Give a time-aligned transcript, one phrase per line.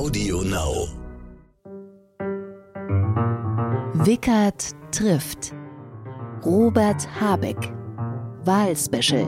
[0.00, 0.88] Audio Now.
[4.06, 5.52] Wickert trifft.
[6.42, 7.70] Robert Habeck.
[8.46, 9.26] Wahlspecial.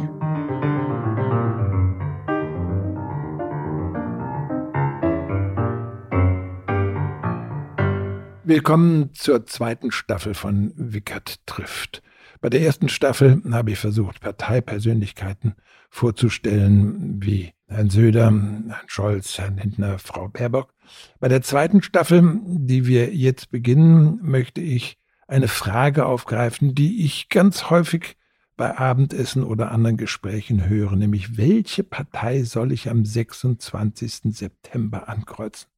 [8.44, 12.02] Willkommen zur zweiten Staffel von Wickert trifft.
[12.40, 15.54] Bei der ersten Staffel habe ich versucht, Parteipersönlichkeiten
[15.90, 20.74] vorzustellen, wie Herrn Söder, Herrn Scholz, Herrn Lindner, Frau Baerbock.
[21.20, 27.30] Bei der zweiten Staffel, die wir jetzt beginnen, möchte ich eine Frage aufgreifen, die ich
[27.30, 28.16] ganz häufig
[28.56, 34.36] bei Abendessen oder anderen Gesprächen höre, nämlich welche Partei soll ich am 26.
[34.36, 35.68] September ankreuzen?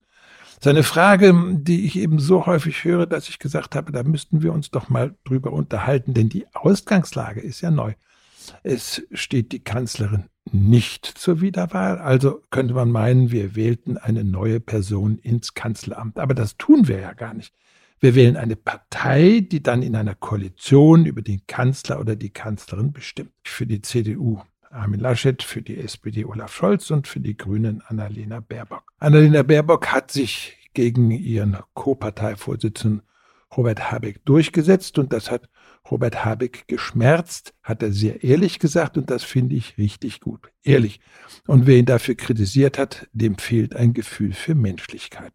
[0.57, 4.03] Das ist eine Frage, die ich eben so häufig höre, dass ich gesagt habe, da
[4.03, 7.95] müssten wir uns doch mal drüber unterhalten, denn die Ausgangslage ist ja neu.
[8.63, 14.61] Es steht die Kanzlerin nicht zur Wiederwahl, also könnte man meinen, wir wählten eine neue
[14.61, 16.19] Person ins Kanzleramt.
[16.19, 17.55] Aber das tun wir ja gar nicht.
[18.01, 22.93] Wir wählen eine Partei, die dann in einer Koalition über den Kanzler oder die Kanzlerin
[22.93, 23.33] bestimmt.
[23.45, 28.41] Für die CDU Armin Laschet, für die SPD Olaf Scholz und für die Grünen Annalena
[28.41, 28.83] Baerbock.
[28.99, 33.03] Annalena Baerbock hat sich gegen ihren Co-Parteivorsitzenden
[33.57, 35.49] Robert Habeck durchgesetzt und das hat
[35.91, 40.51] Robert Habeck geschmerzt, hat er sehr ehrlich gesagt und das finde ich richtig gut.
[40.63, 41.01] Ehrlich.
[41.47, 45.33] Und wer ihn dafür kritisiert hat, dem fehlt ein Gefühl für Menschlichkeit.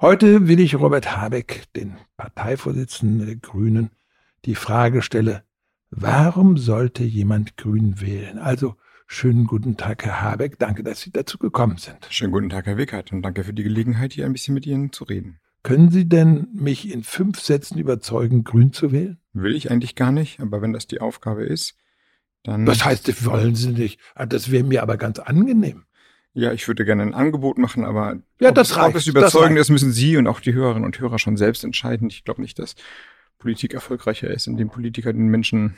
[0.00, 3.90] Heute will ich Robert Habeck, den Parteivorsitzenden der Grünen,
[4.44, 5.40] die Frage stellen,
[5.96, 8.38] Warum sollte jemand Grün wählen?
[8.38, 8.74] Also
[9.06, 10.58] schönen guten Tag, Herr Habeck.
[10.58, 12.08] Danke, dass Sie dazu gekommen sind.
[12.10, 14.90] Schönen guten Tag, Herr Wickert, und danke für die Gelegenheit, hier ein bisschen mit Ihnen
[14.90, 15.38] zu reden.
[15.64, 19.18] Können Sie denn mich in fünf Sätzen überzeugen, Grün zu wählen?
[19.32, 21.74] Will ich eigentlich gar nicht, aber wenn das die Aufgabe ist,
[22.42, 22.66] dann.
[22.66, 23.98] Was heißt, das wollen Sie nicht?
[24.14, 25.84] Ah, das wäre mir aber ganz angenehm.
[26.34, 29.58] Ja, ich würde gerne ein Angebot machen, aber ja, das ob, reicht, ob es überzeugend
[29.58, 32.08] ist, müssen Sie und auch die Hörerinnen und Hörer schon selbst entscheiden.
[32.10, 32.74] Ich glaube nicht, dass
[33.38, 35.76] Politik erfolgreicher ist, indem Politiker den Menschen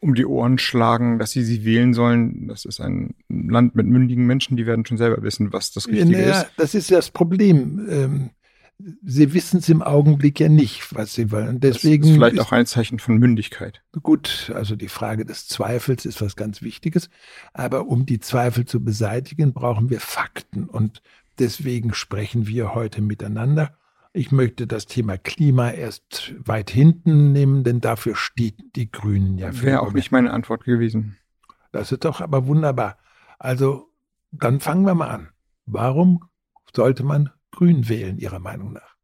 [0.00, 2.46] um die Ohren schlagen, dass sie sie wählen sollen.
[2.46, 6.12] Das ist ein Land mit mündigen Menschen, die werden schon selber wissen, was das Richtige
[6.12, 6.50] naja, ist.
[6.56, 7.84] Das ist das Problem.
[7.90, 8.30] Ähm,
[8.78, 11.60] sie wissen es im Augenblick ja nicht, was sie wollen.
[11.60, 13.82] Deswegen das ist vielleicht auch ein Zeichen von Mündigkeit.
[14.02, 17.10] Gut, also die Frage des Zweifels ist was ganz Wichtiges.
[17.52, 20.64] Aber um die Zweifel zu beseitigen, brauchen wir Fakten.
[20.64, 21.02] Und
[21.38, 23.76] deswegen sprechen wir heute miteinander.
[24.12, 29.60] Ich möchte das Thema Klima erst weit hinten nehmen, denn dafür steht die Grünen ja.
[29.62, 31.16] Wäre auch nicht meine Antwort gewesen.
[31.72, 32.96] Das ist doch aber wunderbar.
[33.38, 33.90] Also,
[34.30, 35.28] dann fangen wir mal an.
[35.66, 36.24] Warum
[36.74, 38.94] sollte man Grün wählen, Ihrer Meinung nach?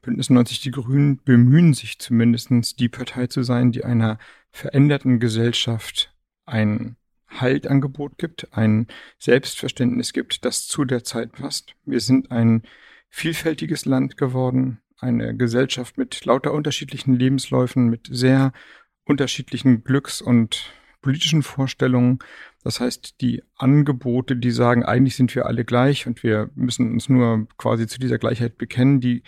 [0.00, 4.16] Bündnis 90 Die Grünen bemühen sich zumindest, die Partei zu sein, die einer
[4.50, 6.10] veränderten Gesellschaft
[6.46, 6.96] ein
[7.28, 8.86] Haltangebot gibt, ein
[9.18, 11.74] Selbstverständnis gibt, das zu der Zeit passt.
[11.84, 12.62] Wir sind ein
[13.10, 18.54] vielfältiges Land geworden, eine Gesellschaft mit lauter unterschiedlichen Lebensläufen, mit sehr
[19.04, 20.72] unterschiedlichen Glücks- und
[21.02, 22.18] politischen Vorstellungen.
[22.62, 27.08] Das heißt, die Angebote, die sagen, eigentlich sind wir alle gleich und wir müssen uns
[27.08, 29.22] nur quasi zu dieser Gleichheit bekennen, die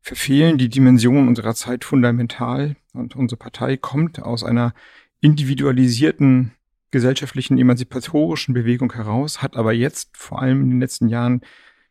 [0.00, 2.76] verfehlen die Dimension unserer Zeit fundamental.
[2.92, 4.72] Und unsere Partei kommt aus einer
[5.20, 6.52] individualisierten
[6.92, 11.40] gesellschaftlichen emanzipatorischen Bewegung heraus, hat aber jetzt vor allem in den letzten Jahren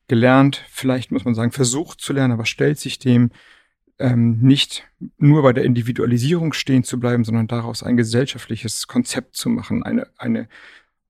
[0.07, 3.31] gelernt, vielleicht muss man sagen, versucht zu lernen, aber stellt sich dem
[3.99, 9.49] ähm, nicht nur bei der Individualisierung stehen zu bleiben, sondern daraus ein gesellschaftliches Konzept zu
[9.49, 10.47] machen, eine, eine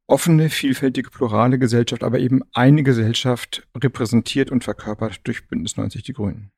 [0.07, 6.13] offene, vielfältige, plurale Gesellschaft, aber eben eine Gesellschaft repräsentiert und verkörpert durch Bündnis 90 Die
[6.13, 6.51] Grünen.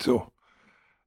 [0.00, 0.30] So.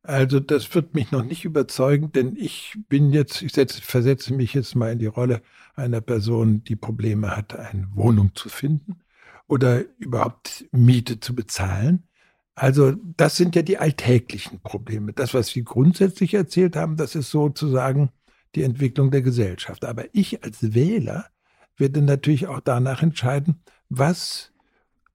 [0.02, 4.54] Also das wird mich noch nicht überzeugen, denn ich bin jetzt, ich setze, versetze mich
[4.54, 5.42] jetzt mal in die Rolle
[5.76, 9.02] einer Person, die Probleme hat, eine Wohnung zu finden
[9.48, 12.08] oder überhaupt Miete zu bezahlen.
[12.56, 15.14] Also das sind ja die alltäglichen Probleme.
[15.14, 18.10] Das, was Sie grundsätzlich erzählt haben, das ist sozusagen
[18.56, 19.86] die Entwicklung der Gesellschaft.
[19.86, 21.30] Aber ich als Wähler
[21.80, 24.54] werde natürlich auch danach entscheiden, was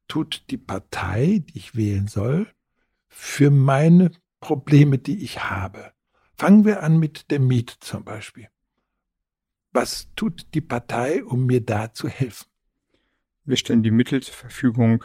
[0.08, 2.48] tut die Partei, die ich wählen soll,
[3.08, 5.92] für meine Probleme, die ich habe.
[6.36, 8.48] Fangen wir an mit der Miete zum Beispiel.
[9.72, 12.46] Was tut die Partei, um mir da zu helfen?
[13.44, 15.04] Wir stellen die Mittel zur Verfügung,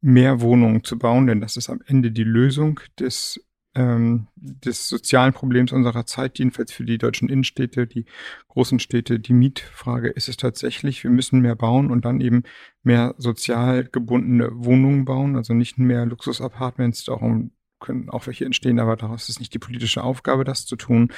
[0.00, 3.40] mehr Wohnungen zu bauen, denn das ist am Ende die Lösung des,
[3.74, 8.06] ähm, des sozialen Problems unserer Zeit, jedenfalls für die deutschen Innenstädte, die
[8.48, 9.18] großen Städte.
[9.18, 12.44] Die Mietfrage ist es tatsächlich, wir müssen mehr bauen und dann eben
[12.82, 18.96] mehr sozial gebundene Wohnungen bauen, also nicht mehr Luxusapartments, darum können auch welche entstehen, aber
[18.96, 21.12] daraus ist nicht die politische Aufgabe, das zu tun.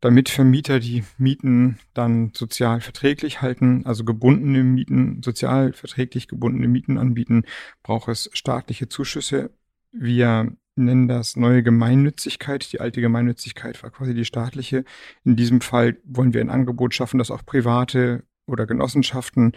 [0.00, 6.98] damit Vermieter die Mieten dann sozial verträglich halten, also gebundene Mieten, sozial verträglich gebundene Mieten
[6.98, 7.44] anbieten,
[7.84, 9.50] braucht es staatliche Zuschüsse.
[9.92, 12.72] Wir nennen das neue Gemeinnützigkeit.
[12.72, 14.84] Die alte Gemeinnützigkeit war quasi die staatliche.
[15.24, 19.52] In diesem Fall wollen wir ein Angebot schaffen, dass auch private oder Genossenschaften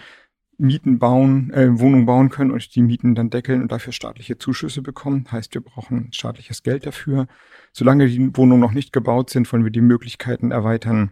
[0.58, 4.82] Mieten bauen, äh, Wohnungen bauen können und die Mieten dann deckeln und dafür staatliche Zuschüsse
[4.82, 5.28] bekommen.
[5.30, 7.28] Heißt, wir brauchen staatliches Geld dafür.
[7.74, 11.12] Solange die Wohnungen noch nicht gebaut sind, wollen wir die Möglichkeiten erweitern,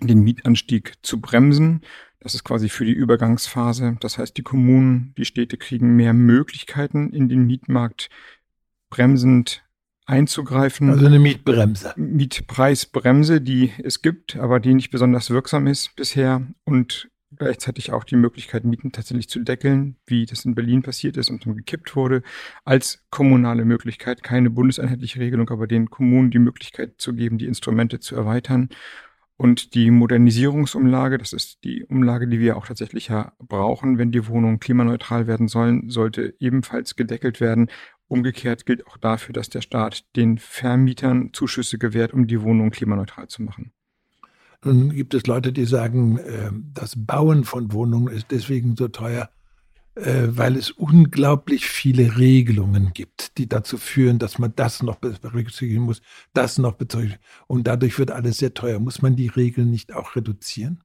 [0.00, 1.80] den Mietanstieg zu bremsen.
[2.20, 3.96] Das ist quasi für die Übergangsphase.
[4.00, 8.10] Das heißt, die Kommunen, die Städte kriegen mehr Möglichkeiten, in den Mietmarkt
[8.90, 9.64] bremsend
[10.06, 10.90] einzugreifen.
[10.90, 11.92] Also eine Mietbremse.
[11.96, 18.16] Mietpreisbremse, die es gibt, aber die nicht besonders wirksam ist bisher und gleichzeitig auch die
[18.16, 22.22] Möglichkeit, Mieten tatsächlich zu deckeln, wie das in Berlin passiert ist und dann gekippt wurde,
[22.64, 28.00] als kommunale Möglichkeit, keine bundeseinheitliche Regelung, aber den Kommunen die Möglichkeit zu geben, die Instrumente
[28.00, 28.68] zu erweitern.
[29.38, 34.28] Und die Modernisierungsumlage, das ist die Umlage, die wir auch tatsächlich ja brauchen, wenn die
[34.28, 37.68] Wohnungen klimaneutral werden sollen, sollte ebenfalls gedeckelt werden.
[38.08, 43.28] Umgekehrt gilt auch dafür, dass der Staat den Vermietern Zuschüsse gewährt, um die Wohnungen klimaneutral
[43.28, 43.72] zu machen.
[44.64, 49.28] Nun gibt es Leute, die sagen, äh, das Bauen von Wohnungen ist deswegen so teuer,
[49.96, 55.82] äh, weil es unglaublich viele Regelungen gibt, die dazu führen, dass man das noch berücksichtigen
[55.82, 56.00] muss,
[56.32, 57.16] das noch bezeugen.
[57.46, 58.78] Und dadurch wird alles sehr teuer.
[58.78, 60.82] Muss man die Regeln nicht auch reduzieren?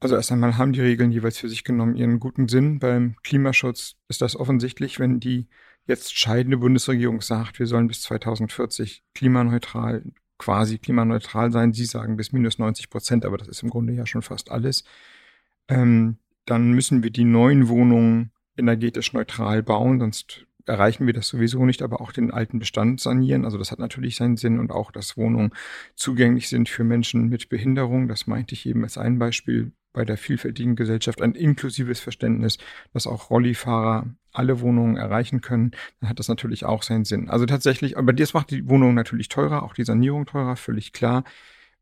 [0.00, 2.78] Also erst einmal haben die Regeln jeweils für sich genommen ihren guten Sinn.
[2.78, 5.46] Beim Klimaschutz ist das offensichtlich, wenn die
[5.90, 10.04] jetzt scheidende Bundesregierung sagt, wir sollen bis 2040 klimaneutral
[10.38, 11.74] quasi klimaneutral sein.
[11.74, 14.84] Sie sagen bis minus 90 Prozent, aber das ist im Grunde ja schon fast alles.
[15.68, 16.16] Ähm,
[16.46, 21.82] dann müssen wir die neuen Wohnungen energetisch neutral bauen, sonst erreichen wir das sowieso nicht,
[21.82, 23.44] aber auch den alten Bestand sanieren.
[23.44, 25.50] Also das hat natürlich seinen Sinn und auch, dass Wohnungen
[25.94, 28.08] zugänglich sind für Menschen mit Behinderung.
[28.08, 32.58] Das meinte ich eben als ein Beispiel bei der vielfältigen Gesellschaft ein inklusives Verständnis,
[32.92, 37.28] dass auch Rollifahrer alle Wohnungen erreichen können, dann hat das natürlich auch seinen Sinn.
[37.28, 41.24] Also tatsächlich, aber das macht die Wohnung natürlich teurer, auch die Sanierung teurer, völlig klar.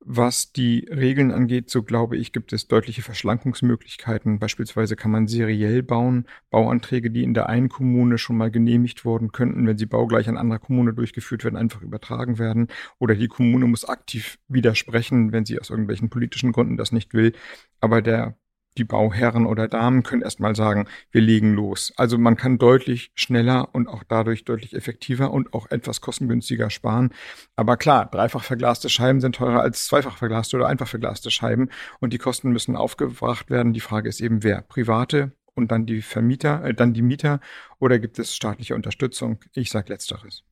[0.01, 4.39] Was die Regeln angeht, so glaube ich, gibt es deutliche Verschlankungsmöglichkeiten.
[4.39, 6.27] Beispielsweise kann man seriell bauen.
[6.51, 10.37] Bauanträge, die in der einen Kommune schon mal genehmigt wurden, könnten, wenn sie baugleich an
[10.37, 12.69] anderer Kommune durchgeführt werden, einfach übertragen werden.
[12.99, 17.33] Oder die Kommune muss aktiv widersprechen, wenn sie aus irgendwelchen politischen Gründen das nicht will.
[17.81, 18.39] Aber der
[18.79, 21.93] die Bauherren oder Damen können erstmal sagen, wir legen los.
[21.97, 27.11] Also man kann deutlich schneller und auch dadurch deutlich effektiver und auch etwas kostengünstiger sparen.
[27.57, 31.69] Aber klar, dreifach verglaste Scheiben sind teurer als zweifach verglaste oder einfach verglaste Scheiben
[32.01, 33.73] und die Kosten müssen aufgebracht werden.
[33.73, 34.63] Die Frage ist eben, wer?
[34.63, 37.41] Private und dann die Vermieter, äh, dann die Mieter
[37.79, 39.41] oder gibt es staatliche Unterstützung?
[39.53, 40.45] Ich sage letzteres.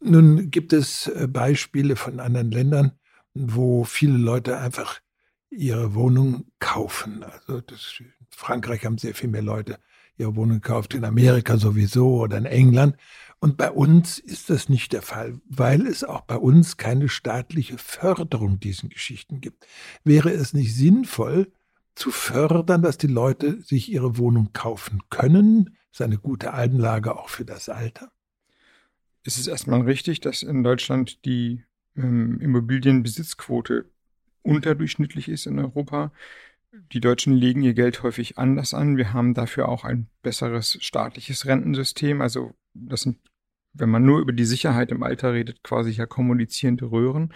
[0.00, 2.92] Nun gibt es äh, Beispiele von anderen Ländern,
[3.34, 5.00] wo viele Leute einfach
[5.50, 7.22] ihre Wohnung kaufen.
[7.22, 9.78] Also das, in Frankreich haben sehr viel mehr Leute
[10.16, 12.96] ihre Wohnung gekauft, in Amerika sowieso oder in England.
[13.40, 17.78] Und bei uns ist das nicht der Fall, weil es auch bei uns keine staatliche
[17.78, 19.66] Förderung diesen Geschichten gibt.
[20.02, 21.52] Wäre es nicht sinnvoll,
[21.94, 25.76] zu fördern, dass die Leute sich ihre Wohnung kaufen können?
[25.92, 28.10] Ist eine gute Einlage auch für das Alter.
[29.24, 31.64] Es ist erstmal richtig, dass in Deutschland die
[31.96, 33.90] ähm, Immobilienbesitzquote
[34.48, 36.12] unterdurchschnittlich ist in Europa.
[36.92, 38.96] Die Deutschen legen ihr Geld häufig anders an.
[38.96, 42.20] Wir haben dafür auch ein besseres staatliches Rentensystem.
[42.20, 43.18] Also das sind,
[43.72, 47.34] wenn man nur über die Sicherheit im Alter redet, quasi ja kommunizierende Röhren.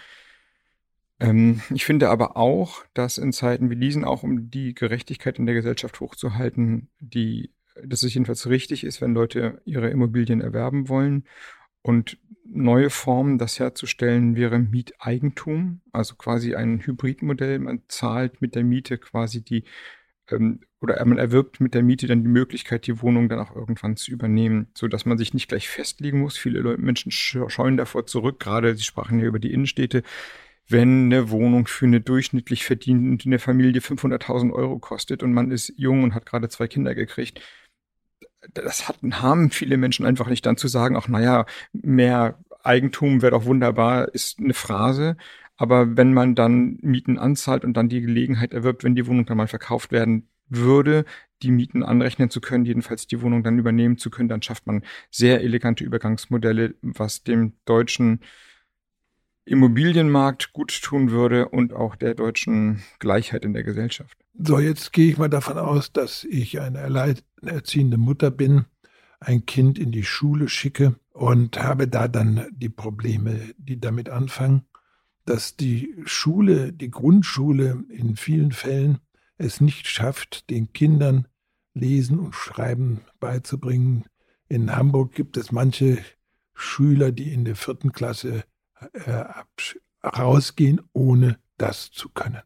[1.20, 5.46] Ähm, ich finde aber auch, dass in Zeiten wie diesen, auch um die Gerechtigkeit in
[5.46, 7.52] der Gesellschaft hochzuhalten, die,
[7.84, 11.24] dass es jedenfalls richtig ist, wenn Leute ihre Immobilien erwerben wollen
[11.82, 12.18] und
[12.54, 17.58] neue Formen, das herzustellen, wäre Mieteigentum, also quasi ein Hybridmodell.
[17.58, 19.64] Man zahlt mit der Miete quasi die,
[20.30, 23.96] ähm, oder man erwirbt mit der Miete dann die Möglichkeit, die Wohnung dann auch irgendwann
[23.96, 26.36] zu übernehmen, so dass man sich nicht gleich festlegen muss.
[26.36, 30.02] Viele Menschen scheuen davor zurück, gerade Sie sprachen ja über die Innenstädte.
[30.68, 36.04] Wenn eine Wohnung für eine durchschnittlich verdienende Familie 500.000 Euro kostet und man ist jung
[36.04, 37.40] und hat gerade zwei Kinder gekriegt,
[38.54, 43.32] das hatten, haben viele Menschen einfach nicht dann zu sagen, ach naja, mehr Eigentum wäre
[43.32, 45.16] doch wunderbar, ist eine Phrase.
[45.56, 49.36] Aber wenn man dann Mieten anzahlt und dann die Gelegenheit erwirbt, wenn die Wohnung dann
[49.36, 51.04] mal verkauft werden würde,
[51.42, 54.82] die Mieten anrechnen zu können, jedenfalls die Wohnung dann übernehmen zu können, dann schafft man
[55.10, 58.20] sehr elegante Übergangsmodelle, was dem deutschen
[59.44, 64.21] Immobilienmarkt gut tun würde und auch der deutschen Gleichheit in der Gesellschaft.
[64.34, 68.64] So, jetzt gehe ich mal davon aus, dass ich eine alleinerziehende Mutter bin,
[69.20, 74.64] ein Kind in die Schule schicke und habe da dann die Probleme, die damit anfangen.
[75.24, 78.98] dass die Schule, die Grundschule in vielen Fällen
[79.38, 81.28] es nicht schafft, den Kindern
[81.74, 84.04] Lesen und Schreiben beizubringen.
[84.48, 85.98] In Hamburg gibt es manche
[86.54, 88.44] Schüler, die in der vierten Klasse
[88.92, 89.24] äh,
[90.04, 92.42] rausgehen, ohne das zu können.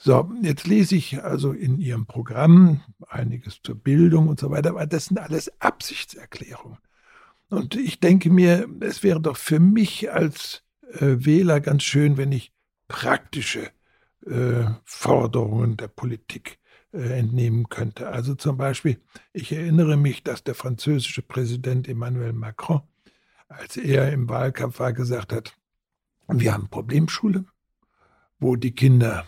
[0.00, 4.86] So, jetzt lese ich also in Ihrem Programm einiges zur Bildung und so weiter, aber
[4.86, 6.78] das sind alles Absichtserklärungen.
[7.50, 10.62] Und ich denke mir, es wäre doch für mich als
[10.92, 12.52] äh, Wähler ganz schön, wenn ich
[12.86, 13.70] praktische
[14.24, 16.60] äh, Forderungen der Politik
[16.92, 18.08] äh, entnehmen könnte.
[18.08, 19.00] Also zum Beispiel,
[19.32, 22.82] ich erinnere mich, dass der französische Präsident Emmanuel Macron,
[23.48, 25.56] als er im Wahlkampf war, gesagt hat,
[26.28, 27.46] wir haben Problemschule,
[28.38, 29.26] wo die Kinder,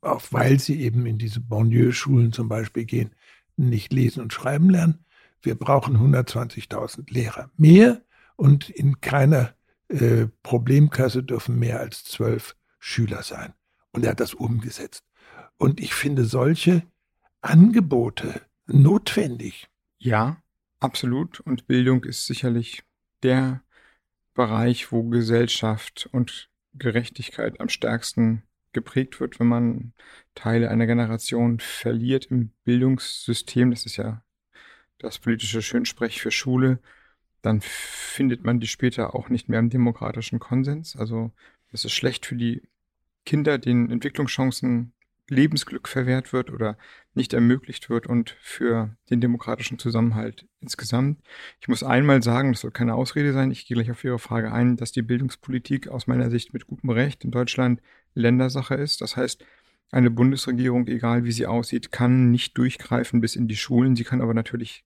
[0.00, 3.14] auch weil sie eben in diese Banlieue-Schulen zum Beispiel gehen,
[3.56, 5.04] nicht lesen und schreiben lernen.
[5.42, 8.02] Wir brauchen 120.000 Lehrer mehr
[8.36, 9.54] und in keiner
[9.88, 13.54] äh, Problemklasse dürfen mehr als zwölf Schüler sein.
[13.92, 15.04] Und er hat das umgesetzt.
[15.56, 16.82] Und ich finde solche
[17.40, 19.68] Angebote notwendig.
[19.98, 20.42] Ja,
[20.78, 21.40] absolut.
[21.40, 22.84] Und Bildung ist sicherlich
[23.22, 23.62] der
[24.34, 29.92] Bereich, wo Gesellschaft und Gerechtigkeit am stärksten geprägt wird, wenn man
[30.34, 33.70] Teile einer Generation verliert im Bildungssystem.
[33.70, 34.22] Das ist ja
[34.98, 36.80] das politische Schönsprech für Schule.
[37.42, 40.96] Dann findet man die später auch nicht mehr im demokratischen Konsens.
[40.96, 41.32] Also
[41.72, 42.62] es ist schlecht für die
[43.24, 44.92] Kinder, denen Entwicklungschancen
[45.30, 46.78] Lebensglück verwehrt wird oder
[47.14, 51.20] nicht ermöglicht wird und für den demokratischen Zusammenhalt insgesamt.
[51.60, 54.52] Ich muss einmal sagen, das soll keine Ausrede sein, ich gehe gleich auf Ihre Frage
[54.52, 57.80] ein, dass die Bildungspolitik aus meiner Sicht mit gutem Recht in Deutschland
[58.14, 59.00] Ländersache ist.
[59.00, 59.44] Das heißt,
[59.90, 63.96] eine Bundesregierung, egal wie sie aussieht, kann nicht durchgreifen bis in die Schulen.
[63.96, 64.84] Sie kann aber natürlich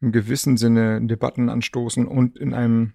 [0.00, 2.94] im gewissen Sinne Debatten anstoßen und in einem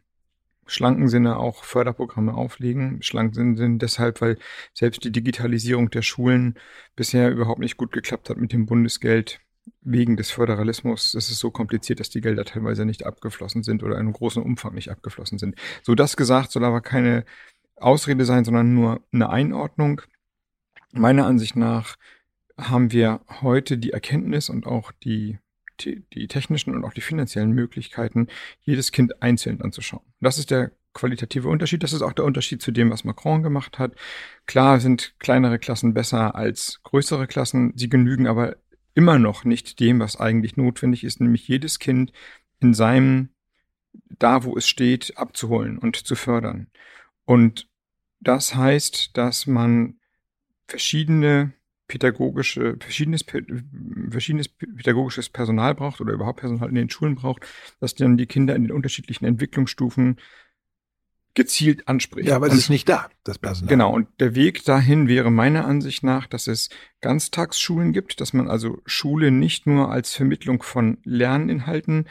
[0.68, 3.02] schlanken Sinne auch Förderprogramme auflegen.
[3.02, 4.38] Schlanken sind deshalb, weil
[4.74, 6.56] selbst die Digitalisierung der Schulen
[6.96, 9.40] bisher überhaupt nicht gut geklappt hat mit dem Bundesgeld
[9.82, 11.14] wegen des Föderalismus.
[11.14, 14.44] Es ist so kompliziert, dass die Gelder teilweise nicht abgeflossen sind oder in einem großen
[14.44, 15.56] Umfang nicht abgeflossen sind.
[15.84, 17.26] So das gesagt soll aber keine
[17.78, 20.02] Ausrede sein, sondern nur eine Einordnung.
[20.92, 21.98] Meiner Ansicht nach
[22.58, 25.38] haben wir heute die Erkenntnis und auch die
[25.86, 28.28] die technischen und auch die finanziellen Möglichkeiten,
[28.62, 30.02] jedes Kind einzeln anzuschauen.
[30.20, 31.84] Das ist der qualitative Unterschied.
[31.84, 33.94] Das ist auch der Unterschied zu dem, was Macron gemacht hat.
[34.48, 37.74] Klar sind kleinere Klassen besser als größere Klassen.
[37.76, 38.56] Sie genügen aber
[38.96, 42.12] immer noch nicht dem, was eigentlich notwendig ist, nämlich jedes Kind
[42.60, 43.30] in seinem,
[44.10, 46.68] da wo es steht, abzuholen und zu fördern.
[47.28, 47.68] Und
[48.22, 50.00] das heißt, dass man
[50.66, 51.52] verschiedene
[51.90, 53.26] pädagogische, verschiedenes,
[54.10, 57.46] verschiedenes pädagogisches Personal braucht oder überhaupt Personal in den Schulen braucht,
[57.82, 60.18] dass dann die Kinder in den unterschiedlichen Entwicklungsstufen
[61.34, 62.30] gezielt anspricht.
[62.30, 63.70] Ja, aber es ist nicht da, das Personal.
[63.70, 66.70] Genau, und der Weg dahin wäre meiner Ansicht nach, dass es
[67.02, 72.08] Ganztagsschulen gibt, dass man also Schule nicht nur als Vermittlung von Lerninhalten,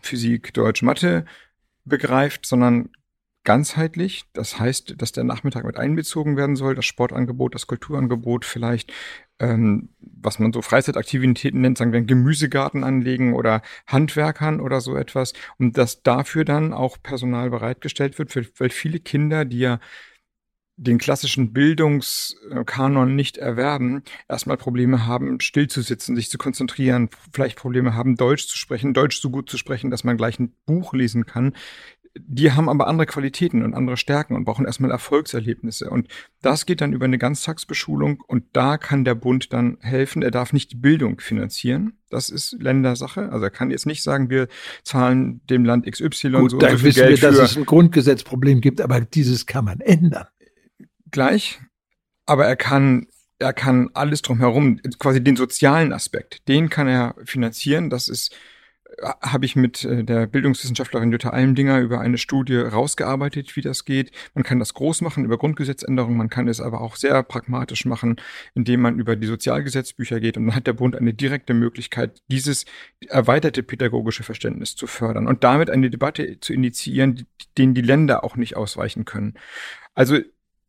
[0.00, 1.26] Physik, Deutsch, Mathe
[1.84, 2.90] begreift, sondern
[3.44, 4.24] ganzheitlich.
[4.32, 8.92] Das heißt, dass der Nachmittag mit einbezogen werden soll, das Sportangebot, das Kulturangebot, vielleicht,
[9.38, 14.96] ähm, was man so Freizeitaktivitäten nennt, sagen wir einen Gemüsegarten anlegen oder Handwerkern oder so
[14.96, 15.32] etwas.
[15.58, 19.80] Und dass dafür dann auch Personal bereitgestellt wird, weil viele Kinder, die ja
[20.76, 27.58] den klassischen Bildungskanon nicht erwerben, erstmal Probleme haben, still zu sitzen, sich zu konzentrieren, vielleicht
[27.58, 30.94] Probleme haben, Deutsch zu sprechen, Deutsch so gut zu sprechen, dass man gleich ein Buch
[30.94, 31.52] lesen kann
[32.14, 35.88] die haben aber andere Qualitäten und andere Stärken und brauchen erstmal Erfolgserlebnisse.
[35.88, 36.08] Und
[36.42, 40.22] das geht dann über eine Ganztagsbeschulung und da kann der Bund dann helfen.
[40.22, 41.94] Er darf nicht die Bildung finanzieren.
[42.10, 43.32] Das ist Ländersache.
[43.32, 44.48] Also er kann jetzt nicht sagen, wir
[44.82, 48.60] zahlen dem Land XY Gut, so, da so wissen Geld wir, dass es ein Grundgesetzproblem
[48.60, 50.26] gibt, aber dieses kann man ändern.
[51.10, 51.60] Gleich.
[52.26, 53.06] Aber er kann
[53.38, 57.90] er kann alles drumherum, quasi den sozialen Aspekt, den kann er finanzieren.
[57.90, 58.32] Das ist
[59.20, 64.12] habe ich mit äh, der Bildungswissenschaftlerin Jutta Almdinger über eine Studie rausgearbeitet, wie das geht.
[64.34, 68.16] Man kann das groß machen über Grundgesetzänderungen, man kann es aber auch sehr pragmatisch machen,
[68.54, 72.64] indem man über die Sozialgesetzbücher geht und dann hat der Bund eine direkte Möglichkeit, dieses
[73.08, 77.26] erweiterte pädagogische Verständnis zu fördern und damit eine Debatte zu initiieren,
[77.58, 79.34] denen die Länder auch nicht ausweichen können.
[79.94, 80.18] Also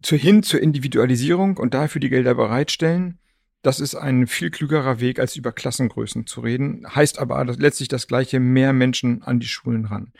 [0.01, 3.19] zu hin zur Individualisierung und dafür die Gelder bereitstellen
[3.63, 6.85] das ist ein viel klügerer Weg, als über Klassengrößen zu reden.
[6.93, 10.11] Heißt aber letztlich das gleiche, mehr Menschen an die Schulen ran.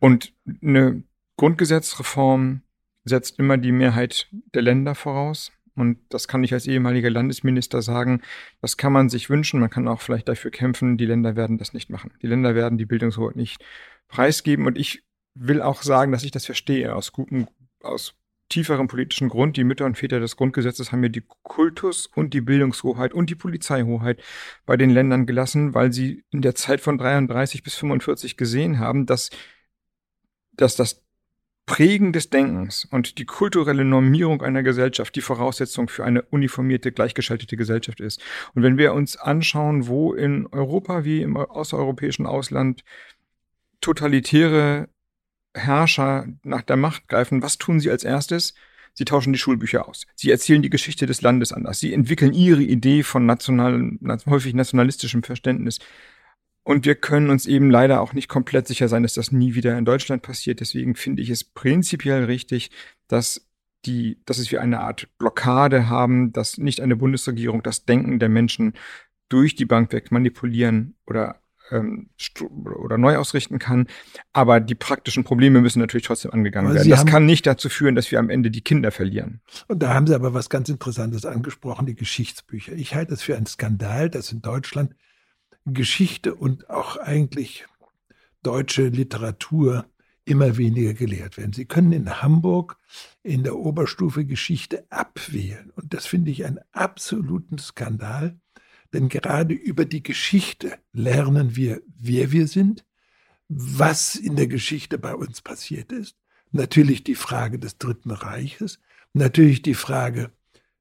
[0.00, 1.04] Und eine
[1.36, 2.62] Grundgesetzreform
[3.04, 5.52] setzt immer die Mehrheit der Länder voraus.
[5.74, 8.22] Und das kann ich als ehemaliger Landesminister sagen.
[8.60, 9.60] Das kann man sich wünschen.
[9.60, 10.96] Man kann auch vielleicht dafür kämpfen.
[10.96, 12.12] Die Länder werden das nicht machen.
[12.22, 13.62] Die Länder werden die Bildungshoheit nicht
[14.08, 14.66] preisgeben.
[14.66, 17.48] Und ich will auch sagen, dass ich das verstehe aus gutem,
[17.82, 18.14] aus
[18.52, 19.56] tieferen politischen Grund.
[19.56, 23.34] Die Mütter und Väter des Grundgesetzes haben ja die Kultus- und die Bildungshoheit und die
[23.34, 24.22] Polizeihoheit
[24.66, 29.06] bei den Ländern gelassen, weil sie in der Zeit von 33 bis 45 gesehen haben,
[29.06, 29.30] dass,
[30.52, 31.02] dass das
[31.64, 37.56] Prägen des Denkens und die kulturelle Normierung einer Gesellschaft die Voraussetzung für eine uniformierte, gleichgeschaltete
[37.56, 38.20] Gesellschaft ist.
[38.54, 42.84] Und wenn wir uns anschauen, wo in Europa wie im außereuropäischen Ausland
[43.80, 44.88] totalitäre
[45.54, 48.54] Herrscher nach der Macht greifen, was tun sie als erstes?
[48.94, 50.06] Sie tauschen die Schulbücher aus.
[50.14, 51.80] Sie erzählen die Geschichte des Landes anders.
[51.80, 55.78] Sie entwickeln ihre Idee von nationalen, häufig nationalistischem Verständnis.
[56.62, 59.76] Und wir können uns eben leider auch nicht komplett sicher sein, dass das nie wieder
[59.78, 60.60] in Deutschland passiert.
[60.60, 62.70] Deswegen finde ich es prinzipiell richtig,
[63.08, 63.48] dass
[63.84, 68.74] die, dass wir eine Art Blockade haben, dass nicht eine Bundesregierung das Denken der Menschen
[69.28, 72.10] durch die Bank weg manipulieren oder ähm,
[72.44, 73.86] oder neu ausrichten kann.
[74.32, 76.84] Aber die praktischen Probleme müssen natürlich trotzdem angegangen aber werden.
[76.84, 79.40] Sie das kann nicht dazu führen, dass wir am Ende die Kinder verlieren.
[79.68, 82.72] Und da haben Sie aber was ganz Interessantes angesprochen, die Geschichtsbücher.
[82.72, 84.94] Ich halte es für einen Skandal, dass in Deutschland
[85.64, 87.66] Geschichte und auch eigentlich
[88.42, 89.86] deutsche Literatur
[90.24, 91.52] immer weniger gelehrt werden.
[91.52, 92.76] Sie können in Hamburg
[93.22, 95.70] in der Oberstufe Geschichte abwählen.
[95.74, 98.38] Und das finde ich einen absoluten Skandal,
[98.92, 102.84] denn gerade über die Geschichte lernen wir, wer wir sind,
[103.48, 106.16] was in der Geschichte bei uns passiert ist.
[106.50, 108.78] Natürlich die Frage des Dritten Reiches,
[109.12, 110.30] natürlich die Frage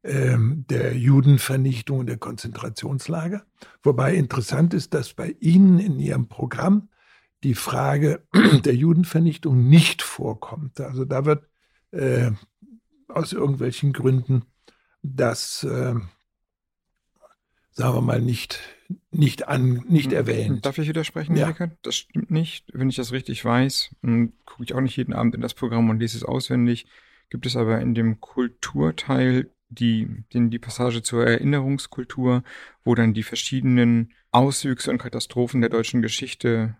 [0.03, 3.46] ähm, der Judenvernichtung und der Konzentrationslager.
[3.84, 6.89] Wobei interessant ist, dass bei Ihnen in Ihrem Programm
[7.44, 8.24] die Frage
[8.65, 10.80] der Judenvernichtung nicht vorkommt.
[10.80, 11.48] Also da wird
[11.91, 12.32] äh,
[13.08, 14.44] aus irgendwelchen Gründen
[15.03, 15.96] das, äh,
[17.72, 18.60] sagen wir mal, nicht,
[19.12, 20.66] nicht, an, nicht hm, erwähnt.
[20.66, 21.46] Darf ich widersprechen, ja.
[21.46, 21.72] Erika?
[21.82, 22.66] Das stimmt nicht.
[22.74, 23.96] Wenn ich das richtig weiß,
[24.46, 26.86] gucke ich auch nicht jeden Abend in das Programm und lese es auswendig.
[27.30, 32.44] Gibt es aber in dem Kulturteil die, den, die Passage zur Erinnerungskultur,
[32.84, 36.75] wo dann die verschiedenen Auswüchse und Katastrophen der deutschen Geschichte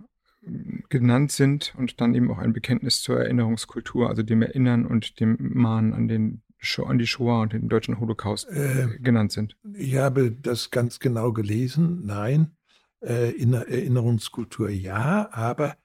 [0.46, 5.20] ähm, genannt sind und dann eben auch ein Bekenntnis zur Erinnerungskultur, also dem Erinnern und
[5.22, 6.42] dem Mahnen an den
[6.86, 9.58] an die Shoah und den deutschen Holocaust äh, genannt sind.
[9.74, 12.06] Ich habe das ganz genau gelesen.
[12.06, 12.56] Nein,
[13.02, 15.76] äh, in der Erinnerungskultur ja, aber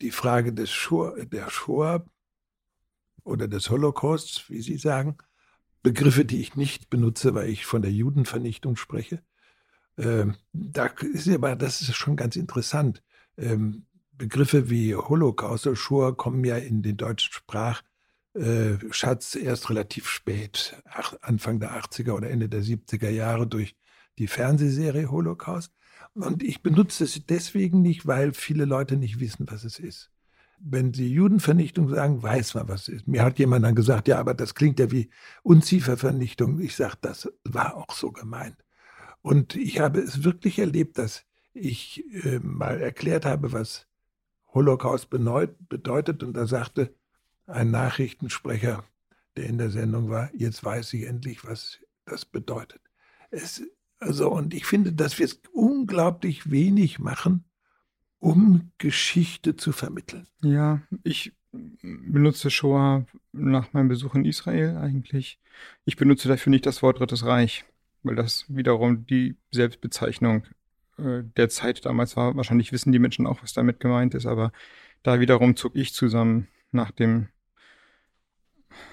[0.00, 2.04] die Frage des Shoah, der Shoah
[3.24, 5.16] oder des Holocausts, wie Sie sagen,
[5.82, 9.22] Begriffe, die ich nicht benutze, weil ich von der Judenvernichtung spreche.
[9.98, 13.02] Ähm, da ist aber, das ist schon ganz interessant.
[13.36, 17.91] Ähm, Begriffe wie Holocaust oder Shoah kommen ja in den deutschen Sprachschatz
[18.34, 18.78] äh,
[19.34, 20.76] erst relativ spät,
[21.20, 23.76] Anfang der 80er oder Ende der 70er Jahre durch
[24.18, 25.72] die Fernsehserie Holocaust.
[26.14, 30.12] Und ich benutze es deswegen nicht, weil viele Leute nicht wissen, was es ist
[30.64, 33.08] wenn Sie Judenvernichtung sagen, weiß man, was es ist.
[33.08, 35.10] Mir hat jemand dann gesagt, ja, aber das klingt ja wie
[35.42, 36.60] Unziefervernichtung.
[36.60, 38.56] Ich sage, das war auch so gemeint.
[39.22, 43.86] Und ich habe es wirklich erlebt, dass ich äh, mal erklärt habe, was
[44.54, 46.22] Holocaust bedeutet.
[46.22, 46.94] Und da sagte
[47.52, 48.84] ein Nachrichtensprecher,
[49.36, 52.80] der in der Sendung war, jetzt weiß ich endlich, was das bedeutet.
[53.30, 53.62] Es,
[53.98, 57.44] also, und ich finde, dass wir es unglaublich wenig machen,
[58.18, 60.26] um Geschichte zu vermitteln.
[60.42, 65.38] Ja, ich benutze Shoah nach meinem Besuch in Israel eigentlich.
[65.84, 67.64] Ich benutze dafür nicht das Wort Drittes Reich,
[68.02, 70.44] weil das wiederum die Selbstbezeichnung
[70.98, 72.36] äh, der Zeit damals war.
[72.36, 74.52] Wahrscheinlich wissen die Menschen auch, was damit gemeint ist, aber
[75.02, 77.28] da wiederum zog ich zusammen nach dem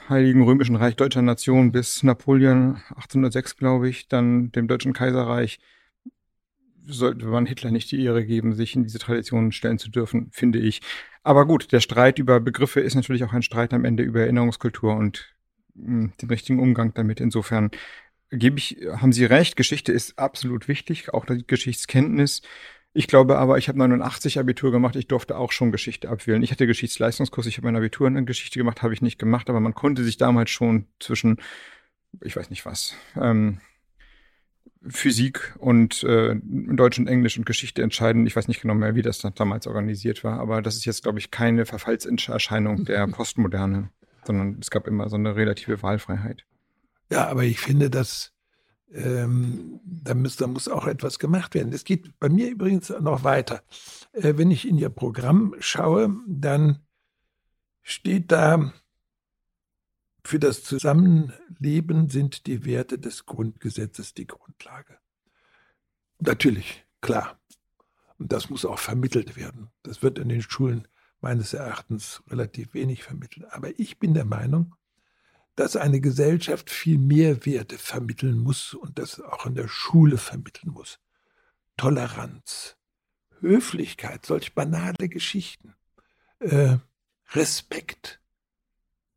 [0.08, 5.60] Heiligen Römischen Reich deutscher Nation bis Napoleon 1806, glaube ich, dann dem Deutschen Kaiserreich
[6.86, 10.60] sollte man Hitler nicht die Ehre geben, sich in diese Tradition stellen zu dürfen, finde
[10.60, 10.82] ich.
[11.24, 14.96] Aber gut, der Streit über Begriffe ist natürlich auch ein Streit am Ende über Erinnerungskultur
[14.96, 15.34] und
[15.76, 17.20] hm, den richtigen Umgang damit.
[17.20, 17.72] Insofern
[18.32, 22.42] gebe ich, haben Sie recht, Geschichte ist absolut wichtig, auch die Geschichtskenntnis.
[22.94, 26.42] Ich glaube aber, ich habe 89 Abitur gemacht, ich durfte auch schon Geschichte abwählen.
[26.42, 29.60] Ich hatte Geschichtsleistungskurs, ich habe mein Abitur in Geschichte gemacht, habe ich nicht gemacht, aber
[29.60, 31.38] man konnte sich damals schon zwischen,
[32.22, 33.60] ich weiß nicht was, ähm,
[34.88, 38.26] Physik und äh, Deutsch und Englisch und Geschichte entscheiden.
[38.26, 41.20] Ich weiß nicht genau mehr, wie das damals organisiert war, aber das ist jetzt, glaube
[41.20, 43.92] ich, keine Verfallserscheinung der Postmoderne,
[44.26, 46.46] sondern es gab immer so eine relative Wahlfreiheit.
[47.12, 48.32] Ja, aber ich finde, dass
[48.94, 51.74] ähm, da, muss, da muss auch etwas gemacht werden.
[51.74, 53.64] Es geht bei mir übrigens noch weiter.
[54.14, 56.80] Äh, wenn ich in Ihr Programm schaue, dann
[57.82, 58.74] steht da,
[60.24, 64.98] für das Zusammenleben sind die Werte des Grundgesetzes die Grundlage.
[66.20, 67.40] Natürlich, klar.
[68.18, 69.70] Und das muss auch vermittelt werden.
[69.82, 70.88] Das wird in den Schulen
[71.22, 73.46] meines Erachtens relativ wenig vermittelt.
[73.52, 74.76] Aber ich bin der Meinung,
[75.60, 80.72] dass eine Gesellschaft viel mehr Werte vermitteln muss und das auch in der Schule vermitteln
[80.72, 81.00] muss.
[81.76, 82.78] Toleranz,
[83.42, 85.74] Höflichkeit, solch banale Geschichten,
[86.40, 86.78] äh,
[87.32, 88.22] Respekt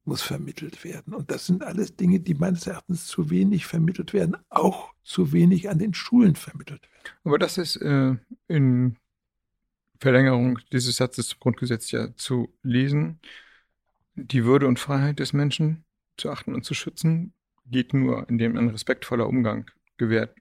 [0.02, 1.14] muss vermittelt werden.
[1.14, 5.70] Und das sind alles Dinge, die meines Erachtens zu wenig vermittelt werden, auch zu wenig
[5.70, 7.18] an den Schulen vermittelt werden.
[7.22, 8.16] Aber das ist äh,
[8.48, 8.96] in
[10.00, 13.20] Verlängerung dieses Satzes zum Grundgesetz ja zu lesen.
[14.16, 15.85] Die Würde und Freiheit des Menschen
[16.22, 17.35] zu achten und zu schützen,
[17.66, 20.35] geht nur, indem ein respektvoller Umgang gewährt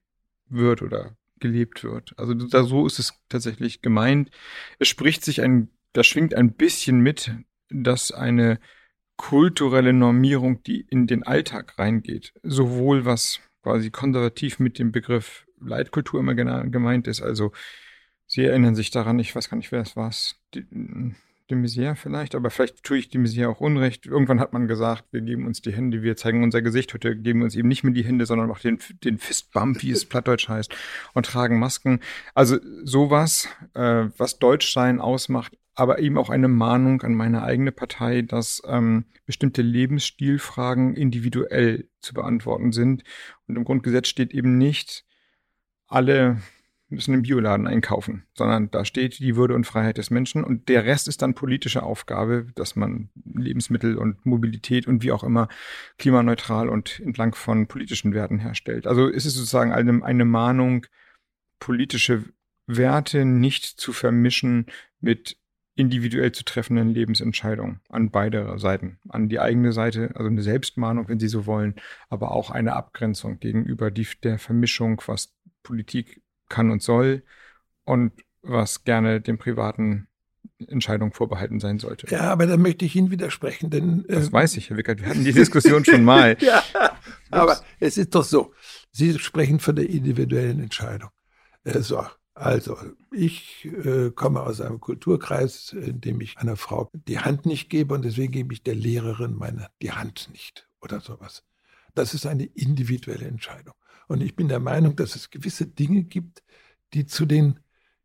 [0.48, 2.14] wird oder gelebt wird.
[2.18, 4.30] Also da, so ist es tatsächlich gemeint.
[4.80, 7.32] Es spricht sich ein, da schwingt ein bisschen mit,
[7.70, 8.60] dass eine
[9.18, 16.20] kulturelle Normierung, die in den Alltag reingeht, sowohl was quasi konservativ mit dem Begriff Leitkultur
[16.20, 17.52] immer gemeint ist, also
[18.34, 20.10] Sie erinnern sich daran, ich weiß gar nicht, wer es war,
[21.52, 24.06] de, Maizière vielleicht, aber vielleicht tue ich de Maizière auch Unrecht.
[24.06, 26.94] Irgendwann hat man gesagt, wir geben uns die Hände, wir zeigen unser Gesicht.
[26.94, 29.92] Heute geben wir uns eben nicht mehr die Hände, sondern auch den, den Fistbump, wie
[29.92, 30.74] es plattdeutsch heißt,
[31.14, 32.00] und tragen Masken.
[32.34, 38.22] Also sowas, äh, was Deutschsein ausmacht, aber eben auch eine Mahnung an meine eigene Partei,
[38.22, 43.04] dass ähm, bestimmte Lebensstilfragen individuell zu beantworten sind.
[43.48, 45.06] Und im Grundgesetz steht eben nicht,
[45.88, 46.42] alle
[46.92, 50.86] müssen im Bioladen einkaufen, sondern da steht die Würde und Freiheit des Menschen und der
[50.86, 55.48] Rest ist dann politische Aufgabe, dass man Lebensmittel und Mobilität und wie auch immer
[55.98, 58.88] klimaneutral und entlang von politischen Werten herstellt.
[58.88, 60.86] Also ist es sozusagen eine, eine Mahnung,
[61.60, 62.26] politische
[62.68, 64.66] Werte nicht zu vermischen
[65.00, 65.38] mit
[65.76, 69.00] individuell zu treffenden Lebensentscheidungen an beide Seiten.
[69.08, 71.76] An die eigene Seite, also eine Selbstmahnung, wenn Sie so wollen,
[72.10, 76.22] aber auch eine Abgrenzung gegenüber die, der Vermischung, was Politik
[76.52, 77.24] kann und soll
[77.84, 78.12] und
[78.44, 80.08] was gerne dem privaten
[80.68, 82.08] Entscheidung vorbehalten sein sollte.
[82.10, 84.06] Ja, aber da möchte ich Ihnen widersprechen, denn.
[84.08, 85.02] Das äh, weiß ich, Herr Wickert.
[85.02, 86.38] Wir hatten die Diskussion schon mal.
[86.42, 86.64] ja,
[87.32, 88.54] aber es ist doch so.
[88.92, 91.10] Sie sprechen von der individuellen Entscheidung.
[91.64, 92.78] Äh, so, also,
[93.12, 97.94] ich äh, komme aus einem Kulturkreis, in dem ich einer Frau die Hand nicht gebe
[97.94, 101.44] und deswegen gebe ich der Lehrerin meine die Hand nicht oder sowas.
[101.94, 103.74] Das ist eine individuelle Entscheidung.
[104.08, 106.44] Und ich bin der Meinung, dass es gewisse Dinge gibt,
[106.94, 107.60] die zu den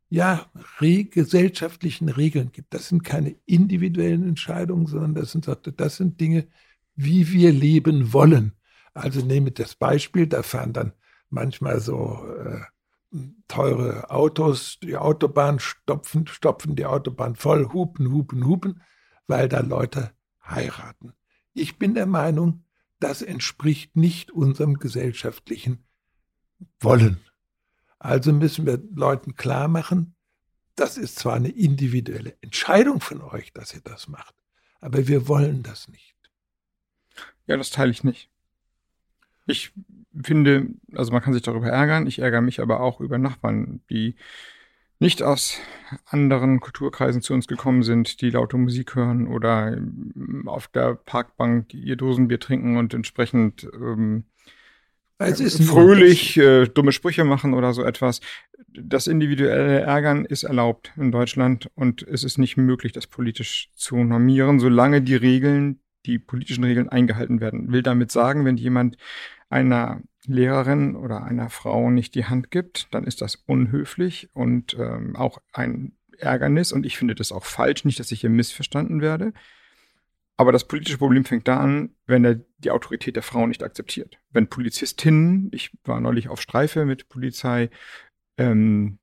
[0.09, 0.47] ja,
[0.81, 2.73] re gesellschaftlichen Regeln gibt.
[2.75, 6.47] Das sind keine individuellen Entscheidungen, sondern das sind, das sind Dinge,
[6.95, 8.53] wie wir leben wollen.
[8.95, 10.93] Also nehme das Beispiel, da fahren dann
[11.29, 12.61] manchmal so äh,
[13.49, 18.83] teure Autos, die Autobahn stopfen, stopfen die Autobahn voll, hupen, hupen, hupen,
[19.27, 20.13] weil da Leute
[20.45, 21.13] heiraten.
[21.53, 22.65] Ich bin der Meinung,
[22.99, 25.85] das entspricht nicht unserem gesellschaftlichen
[26.81, 27.21] wollen.
[27.99, 30.15] Also müssen wir Leuten klar machen,
[30.75, 34.35] das ist zwar eine individuelle Entscheidung von euch, dass ihr das macht,
[34.81, 36.15] aber wir wollen das nicht.
[37.47, 38.31] Ja, das teile ich nicht.
[39.47, 39.73] Ich
[40.23, 44.17] finde, also man kann sich darüber ärgern, ich ärgere mich aber auch über Nachbarn, die
[44.99, 45.59] nicht aus
[46.07, 49.77] anderen Kulturkreisen zu uns gekommen sind, die laute Musik hören oder
[50.47, 54.25] auf der Parkbank ihr Dosenbier trinken und entsprechend ähm,
[55.19, 58.21] ist fröhlich äh, dumme Sprüche machen oder so etwas.
[58.69, 63.97] Das individuelle Ärgern ist erlaubt in Deutschland und es ist nicht möglich, das politisch zu
[63.97, 67.73] normieren, solange die Regeln, die politischen Regeln eingehalten werden.
[67.73, 68.97] Will damit sagen, wenn jemand
[69.49, 75.17] einer Lehrerin oder einer Frau nicht die Hand gibt, dann ist das unhöflich und ähm,
[75.17, 79.33] auch ein Ärgernis und ich finde das auch falsch, nicht, dass ich hier missverstanden werde.
[80.39, 84.19] Aber das politische Problem fängt da an, wenn er die Autorität der Frau nicht akzeptiert.
[84.31, 87.71] Wenn Polizistinnen, ich war neulich auf Streife mit Polizei,
[88.37, 88.99] ähm,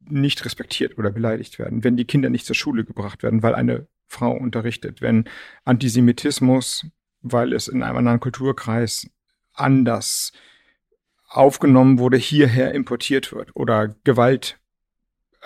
[0.00, 3.86] nicht respektiert oder beleidigt werden, wenn die Kinder nicht zur Schule gebracht werden, weil eine
[4.12, 5.24] Frau unterrichtet, wenn
[5.64, 6.86] Antisemitismus,
[7.22, 9.10] weil es in einem anderen Kulturkreis
[9.54, 10.32] anders
[11.28, 14.58] aufgenommen wurde, hierher importiert wird oder Gewalt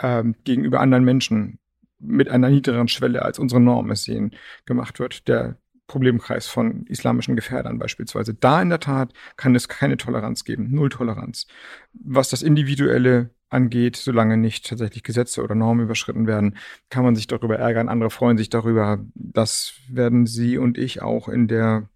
[0.02, 1.58] ähm, gegenüber anderen Menschen
[1.98, 4.34] mit einer niedrigeren Schwelle als unsere Norm es sehen,
[4.66, 5.28] gemacht wird.
[5.28, 8.34] Der Problemkreis von islamischen Gefährdern beispielsweise.
[8.34, 11.46] Da in der Tat kann es keine Toleranz geben, null Toleranz.
[11.92, 16.56] Was das Individuelle angeht, solange nicht tatsächlich Gesetze oder Normen überschritten werden,
[16.90, 17.88] kann man sich darüber ärgern.
[17.88, 18.98] Andere freuen sich darüber.
[19.14, 21.88] Das werden Sie und ich auch in der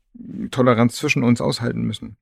[0.51, 2.17] Toleranz zwischen uns aushalten müssen.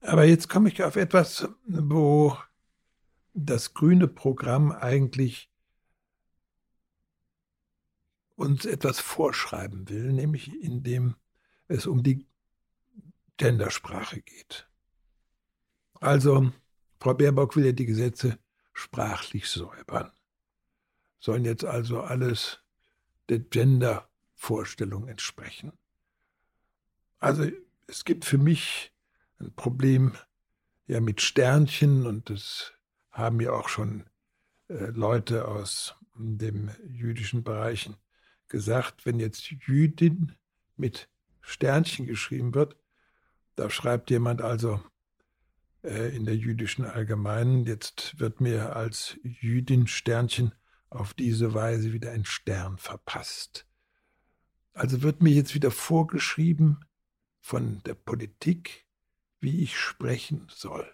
[0.00, 2.36] Aber jetzt komme ich auf etwas, wo
[3.32, 5.50] das grüne Programm eigentlich
[8.36, 11.14] uns etwas vorschreiben will, nämlich indem
[11.68, 12.26] es um die
[13.36, 14.68] Gendersprache geht.
[16.00, 16.52] Also,
[17.04, 18.38] Frau Baerbock will ja die Gesetze
[18.72, 20.10] sprachlich säubern.
[21.18, 22.60] Sollen jetzt also alles
[23.28, 25.74] der Gender-Vorstellung entsprechen.
[27.18, 27.46] Also
[27.88, 28.94] es gibt für mich
[29.38, 30.14] ein Problem
[30.86, 32.72] ja mit Sternchen und das
[33.10, 34.06] haben ja auch schon
[34.68, 37.96] äh, Leute aus dem jüdischen Bereichen
[38.48, 40.36] gesagt, wenn jetzt Jüdin
[40.78, 41.10] mit
[41.42, 42.78] Sternchen geschrieben wird,
[43.56, 44.82] da schreibt jemand also
[45.84, 50.54] in der jüdischen Allgemeinen, jetzt wird mir als Jüdin Sternchen
[50.88, 53.66] auf diese Weise wieder ein Stern verpasst.
[54.72, 56.84] Also wird mir jetzt wieder vorgeschrieben
[57.40, 58.86] von der Politik,
[59.40, 60.90] wie ich sprechen soll.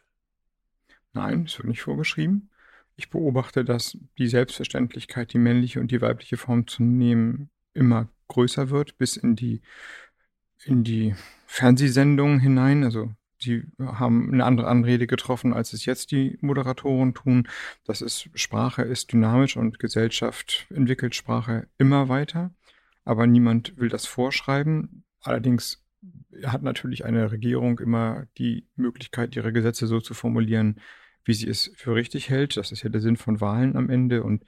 [1.13, 2.51] Nein, es wird nicht vorgeschrieben.
[2.97, 8.71] Ich beobachte, dass die Selbstverständlichkeit, die männliche und die weibliche Form zu nehmen, immer größer
[8.71, 9.63] wird, bis in die,
[10.65, 11.15] in die
[11.47, 12.85] Fernsehsendungen hinein.
[12.85, 17.49] Also sie haben eine andere Anrede getroffen, als es jetzt die Moderatoren tun.
[17.85, 22.55] Das ist, Sprache ist dynamisch und Gesellschaft entwickelt Sprache immer weiter.
[23.05, 25.05] Aber niemand will das vorschreiben.
[25.21, 25.85] Allerdings
[26.45, 30.81] hat natürlich eine Regierung immer die Möglichkeit, ihre Gesetze so zu formulieren,
[31.25, 32.57] wie sie es für richtig hält.
[32.57, 34.23] Das ist ja der Sinn von Wahlen am Ende.
[34.23, 34.45] Und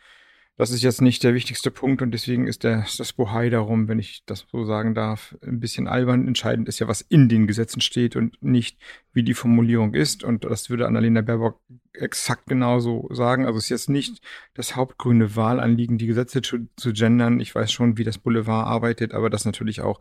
[0.58, 3.98] das ist jetzt nicht der wichtigste Punkt und deswegen ist der, das Bohai darum, wenn
[3.98, 6.28] ich das so sagen darf, ein bisschen albern.
[6.28, 8.78] Entscheidend ist ja, was in den Gesetzen steht und nicht,
[9.14, 10.22] wie die Formulierung ist.
[10.22, 11.60] Und das würde Annalena Baerbock
[11.94, 13.46] exakt genauso sagen.
[13.46, 14.20] Also es ist jetzt nicht
[14.52, 17.40] das hauptgrüne Wahlanliegen, die Gesetze zu, zu gendern.
[17.40, 20.00] Ich weiß schon, wie das Boulevard arbeitet, aber das natürlich auch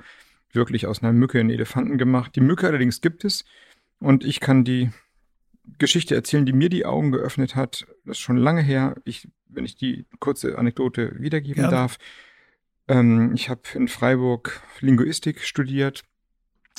[0.51, 2.35] wirklich aus einer Mücke einen Elefanten gemacht.
[2.35, 3.45] Die Mücke allerdings gibt es
[3.99, 4.89] und ich kann die
[5.77, 7.85] Geschichte erzählen, die mir die Augen geöffnet hat.
[8.05, 8.95] Das ist schon lange her.
[9.05, 11.71] Ich, wenn ich die kurze Anekdote wiedergeben Gerne.
[11.71, 11.97] darf.
[12.87, 16.03] Ähm, ich habe in Freiburg Linguistik studiert,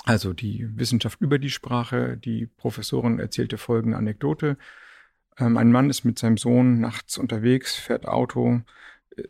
[0.05, 2.17] also die Wissenschaft über die Sprache.
[2.17, 4.57] Die Professorin erzählte folgende Anekdote.
[5.39, 8.61] Ähm, ein Mann ist mit seinem Sohn nachts unterwegs, fährt Auto,
[9.17, 9.23] äh,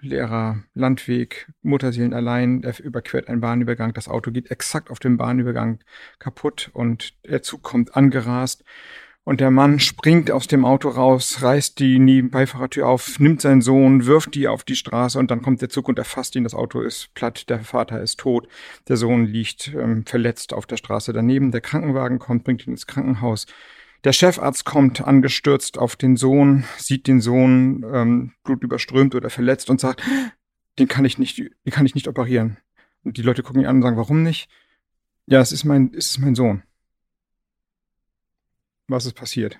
[0.00, 5.80] leerer Landweg, Mutterseelen allein, er überquert einen Bahnübergang, das Auto geht exakt auf dem Bahnübergang
[6.18, 8.64] kaputt und der Zug kommt angerast
[9.24, 14.04] und der Mann springt aus dem Auto raus, reißt die Beifahrertür auf, nimmt seinen Sohn,
[14.04, 16.44] wirft die auf die Straße und dann kommt der Zug und erfasst ihn.
[16.44, 18.46] Das Auto ist platt, der Vater ist tot,
[18.86, 21.52] der Sohn liegt ähm, verletzt auf der Straße daneben.
[21.52, 23.46] Der Krankenwagen kommt, bringt ihn ins Krankenhaus.
[24.04, 29.80] Der Chefarzt kommt angestürzt auf den Sohn, sieht den Sohn ähm, blutüberströmt oder verletzt und
[29.80, 30.02] sagt,
[30.78, 32.58] den kann ich nicht, den kann ich nicht operieren.
[33.02, 34.50] Und die Leute gucken ihn an und sagen, warum nicht?
[35.24, 36.62] Ja, es ist mein, es ist mein Sohn.
[38.88, 39.58] Was ist passiert?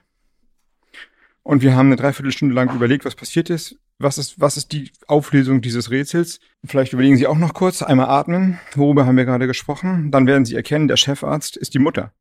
[1.43, 3.79] Und wir haben eine Dreiviertelstunde lang überlegt, was passiert ist.
[3.99, 6.41] Was ist, was ist die Auflösung dieses Rätsels?
[6.65, 8.59] Vielleicht überlegen Sie auch noch kurz, einmal atmen.
[8.75, 10.11] Worüber haben wir gerade gesprochen?
[10.11, 12.13] Dann werden Sie erkennen, der Chefarzt ist die Mutter.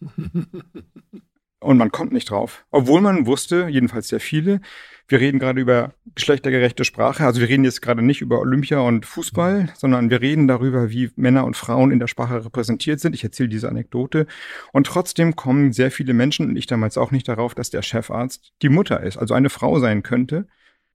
[1.60, 2.64] Und man kommt nicht drauf.
[2.70, 4.62] Obwohl man wusste, jedenfalls sehr viele,
[5.10, 7.24] wir reden gerade über geschlechtergerechte Sprache.
[7.24, 11.10] Also wir reden jetzt gerade nicht über Olympia und Fußball, sondern wir reden darüber, wie
[11.16, 13.16] Männer und Frauen in der Sprache repräsentiert sind.
[13.16, 14.28] Ich erzähle diese Anekdote.
[14.72, 18.52] Und trotzdem kommen sehr viele Menschen, und ich damals auch nicht darauf, dass der Chefarzt
[18.62, 20.46] die Mutter ist, also eine Frau sein könnte.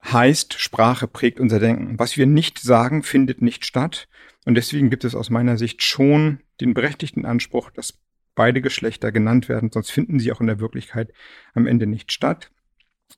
[0.02, 2.00] Heißt, Sprache prägt unser Denken.
[2.00, 4.08] Was wir nicht sagen, findet nicht statt.
[4.46, 8.00] Und deswegen gibt es aus meiner Sicht schon den berechtigten Anspruch, dass
[8.34, 11.12] beide Geschlechter genannt werden, sonst finden sie auch in der Wirklichkeit
[11.54, 12.52] am Ende nicht statt.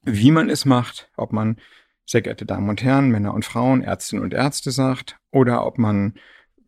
[0.03, 1.57] Wie man es macht, ob man
[2.05, 6.13] sehr geehrte Damen und Herren, Männer und Frauen, Ärztinnen und Ärzte sagt, oder ob man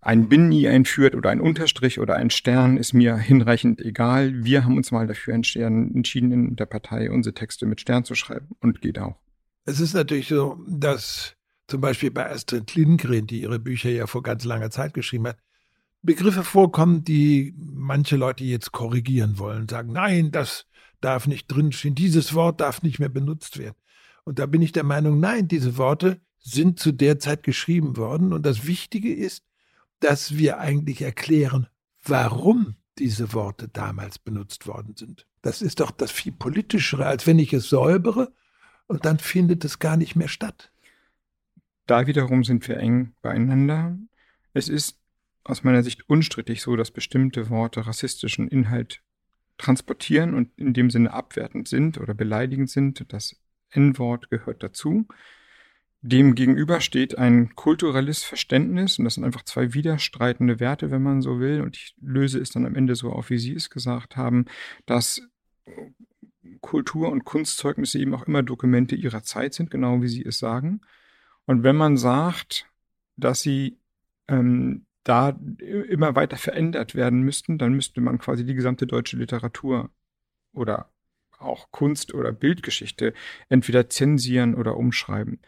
[0.01, 4.43] ein Bin-I einführt oder ein Unterstrich oder ein Stern, ist mir hinreichend egal.
[4.43, 8.49] Wir haben uns mal dafür entschieden, in der Partei unsere Texte mit Stern zu schreiben
[8.61, 9.17] und geht auch.
[9.65, 11.35] Es ist natürlich so, dass
[11.67, 15.37] zum Beispiel bei Astrid Lindgren, die ihre Bücher ja vor ganz langer Zeit geschrieben hat,
[16.01, 20.65] Begriffe vorkommen, die manche Leute jetzt korrigieren wollen, sagen, nein, das
[21.01, 23.75] darf nicht drinstehen, dieses Wort darf nicht mehr benutzt werden.
[24.23, 28.33] Und da bin ich der Meinung, nein, diese Worte sind zu der Zeit geschrieben worden.
[28.33, 29.43] Und das Wichtige ist,
[29.99, 31.67] dass wir eigentlich erklären,
[32.03, 35.25] warum diese Worte damals benutzt worden sind.
[35.41, 38.33] Das ist doch das viel politischere, als wenn ich es säubere
[38.87, 40.71] und dann findet es gar nicht mehr statt.
[41.85, 43.97] Da wiederum sind wir eng beieinander.
[44.53, 44.99] Es ist
[45.43, 49.01] aus meiner Sicht unstrittig so, dass bestimmte Worte rassistischen Inhalt
[49.59, 53.05] transportieren und in dem Sinne abwertend sind oder beleidigend sind.
[53.13, 53.35] Das
[53.71, 55.07] N-Wort gehört dazu.
[56.01, 61.21] Dem gegenüber steht ein kulturelles Verständnis und das sind einfach zwei widerstreitende Werte, wenn man
[61.21, 61.61] so will.
[61.61, 64.45] Und ich löse es dann am Ende so auf, wie Sie es gesagt haben,
[64.85, 65.21] dass
[66.61, 70.81] Kultur- und Kunstzeugnisse eben auch immer Dokumente ihrer Zeit sind, genau wie Sie es sagen.
[71.45, 72.69] Und wenn man sagt,
[73.17, 73.77] dass sie
[74.27, 79.89] ähm, da immer weiter verändert werden müssten, dann müsste man quasi die gesamte deutsche Literatur
[80.53, 80.91] oder
[81.37, 83.13] auch Kunst oder Bildgeschichte
[83.47, 85.39] entweder zensieren oder umschreiben.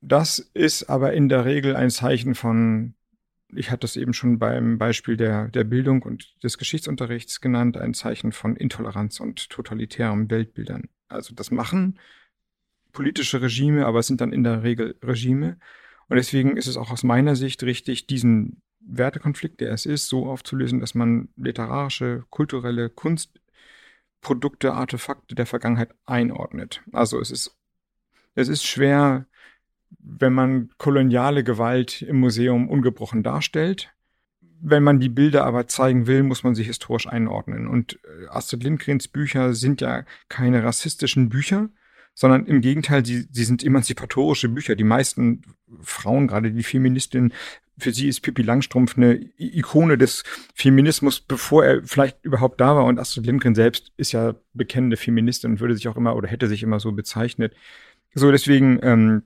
[0.00, 2.94] Das ist aber in der Regel ein Zeichen von
[3.52, 7.94] ich hatte es eben schon beim Beispiel der, der Bildung und des Geschichtsunterrichts genannt, ein
[7.94, 10.88] Zeichen von Intoleranz und totalitären Weltbildern.
[11.08, 11.98] Also das machen
[12.92, 15.58] politische Regime, aber es sind dann in der Regel Regime.
[16.10, 20.26] Und deswegen ist es auch aus meiner Sicht richtig, diesen Wertekonflikt, der es ist, so
[20.26, 26.82] aufzulösen, dass man literarische, kulturelle Kunstprodukte, Artefakte der Vergangenheit einordnet.
[26.90, 27.56] Also es ist,
[28.34, 29.26] es ist schwer,
[30.00, 33.94] wenn man koloniale Gewalt im Museum ungebrochen darstellt.
[34.60, 37.68] Wenn man die Bilder aber zeigen will, muss man sie historisch einordnen.
[37.68, 41.68] Und äh, Astrid Lindgrens Bücher sind ja keine rassistischen Bücher,
[42.14, 44.76] sondern im Gegenteil, sie, sie sind emanzipatorische Bücher.
[44.76, 45.42] Die meisten
[45.80, 47.32] Frauen, gerade die Feministinnen,
[47.78, 50.22] für sie ist Pippi Langstrumpf eine Ikone des
[50.54, 52.84] Feminismus, bevor er vielleicht überhaupt da war.
[52.84, 56.46] Und Astrid Lindgren selbst ist ja bekennende Feministin und würde sich auch immer oder hätte
[56.46, 57.54] sich immer so bezeichnet.
[58.14, 59.22] So, deswegen ähm,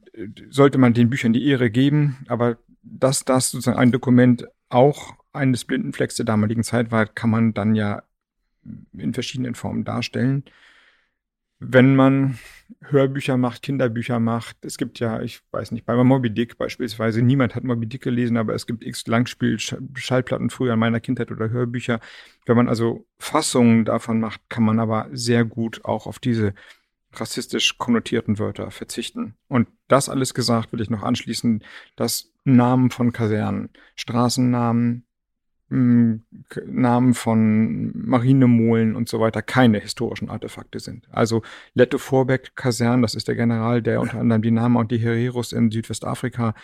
[0.50, 5.64] sollte man den Büchern die Ehre geben, aber dass das sozusagen ein Dokument auch eines
[5.64, 8.02] Blindenflecks der damaligen Zeit war, kann man dann ja
[8.92, 10.44] in verschiedenen Formen darstellen.
[11.58, 12.38] Wenn man
[12.82, 17.54] Hörbücher macht, Kinderbücher macht, es gibt ja, ich weiß nicht, bei Moby Dick beispielsweise, niemand
[17.54, 22.00] hat Moby Dick gelesen, aber es gibt x Langspiel-Schallplatten früher in meiner Kindheit oder Hörbücher.
[22.46, 26.54] Wenn man also Fassungen davon macht, kann man aber sehr gut auch auf diese
[27.12, 29.34] rassistisch konnotierten Wörter verzichten.
[29.48, 31.62] Und das alles gesagt, will ich noch anschließen,
[31.96, 35.06] dass Namen von Kasernen, Straßennamen,
[35.68, 41.08] Namen von Marinemolen und so weiter keine historischen Artefakte sind.
[41.10, 44.98] Also Lette Vorbeck Kasern, das ist der General, der unter anderem die Nama und die
[44.98, 46.54] Hereros in Südwestafrika,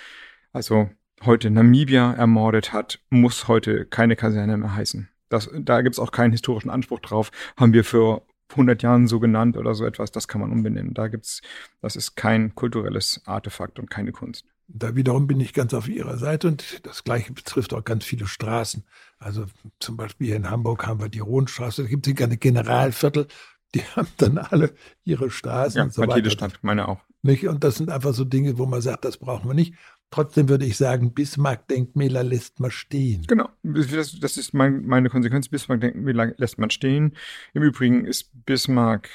[0.52, 0.90] also
[1.22, 5.08] heute Namibia ermordet hat, muss heute keine Kaserne mehr heißen.
[5.28, 7.30] Das, da gibt es auch keinen historischen Anspruch drauf.
[7.56, 10.94] Haben wir für 100 Jahren so genannt oder so etwas, das kann man umbenennen.
[10.94, 11.40] Da gibt's,
[11.80, 14.49] das ist kein kulturelles Artefakt und keine Kunst.
[14.72, 18.26] Da wiederum bin ich ganz auf Ihrer Seite und das Gleiche betrifft auch ganz viele
[18.26, 18.84] Straßen.
[19.18, 19.46] Also
[19.80, 23.26] zum Beispiel hier in Hamburg haben wir die Rohnstraße, da gibt es eine Generalviertel,
[23.74, 24.72] die haben dann alle
[25.04, 26.16] ihre Straßen ja, und so weiter.
[26.16, 27.00] jede Stadt, meine auch.
[27.22, 27.46] Nicht?
[27.46, 29.74] Und das sind einfach so Dinge, wo man sagt, das brauchen wir nicht.
[30.10, 33.26] Trotzdem würde ich sagen, Bismarck-Denkmäler lässt man stehen.
[33.28, 35.48] Genau, das, das ist mein, meine Konsequenz.
[35.48, 37.16] Bismarck-Denkmäler lässt man stehen.
[37.54, 39.08] Im Übrigen ist Bismarck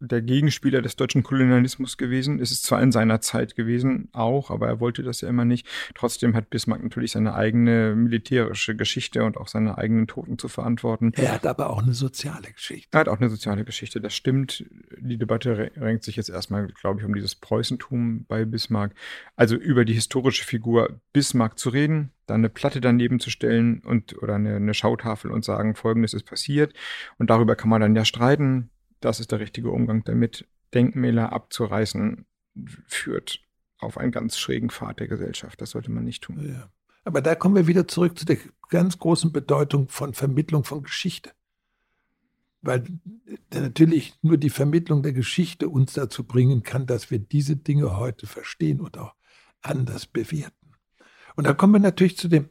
[0.00, 2.40] der Gegenspieler des deutschen Kolonialismus gewesen.
[2.40, 5.66] Es ist zwar in seiner Zeit gewesen, auch, aber er wollte das ja immer nicht.
[5.94, 11.12] Trotzdem hat Bismarck natürlich seine eigene militärische Geschichte und auch seine eigenen Toten zu verantworten.
[11.16, 12.88] Er hat aber auch eine soziale Geschichte.
[12.92, 14.64] Er hat auch eine soziale Geschichte, das stimmt.
[14.98, 18.94] Die Debatte renkt sich jetzt erstmal, glaube ich, um dieses Preußentum bei Bismarck.
[19.34, 24.20] Also über die historische Figur Bismarck zu reden, dann eine Platte daneben zu stellen und
[24.22, 26.74] oder eine, eine Schautafel und sagen, folgendes ist passiert.
[27.18, 28.70] Und darüber kann man dann ja streiten
[29.06, 30.48] das ist der richtige Umgang damit.
[30.74, 32.26] Denkmäler abzureißen
[32.88, 33.40] führt
[33.78, 35.60] auf einen ganz schrägen Pfad der Gesellschaft.
[35.60, 36.44] Das sollte man nicht tun.
[36.44, 36.68] Ja.
[37.04, 38.38] Aber da kommen wir wieder zurück zu der
[38.68, 41.30] ganz großen Bedeutung von Vermittlung von Geschichte.
[42.62, 42.84] Weil
[43.54, 48.26] natürlich nur die Vermittlung der Geschichte uns dazu bringen kann, dass wir diese Dinge heute
[48.26, 49.14] verstehen und auch
[49.62, 50.72] anders bewerten.
[51.36, 52.50] Und da kommen wir natürlich zu dem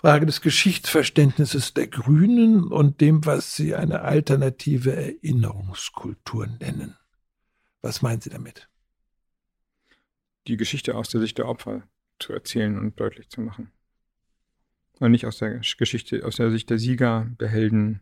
[0.00, 6.96] Frage des Geschichtsverständnisses der Grünen und dem, was Sie eine alternative Erinnerungskultur nennen.
[7.82, 8.70] Was meinen Sie damit?
[10.46, 11.86] Die Geschichte aus der Sicht der Opfer
[12.18, 13.72] zu erzählen und deutlich zu machen.
[15.00, 18.00] Und nicht aus der Geschichte, aus der Sicht der Sieger, der Helden,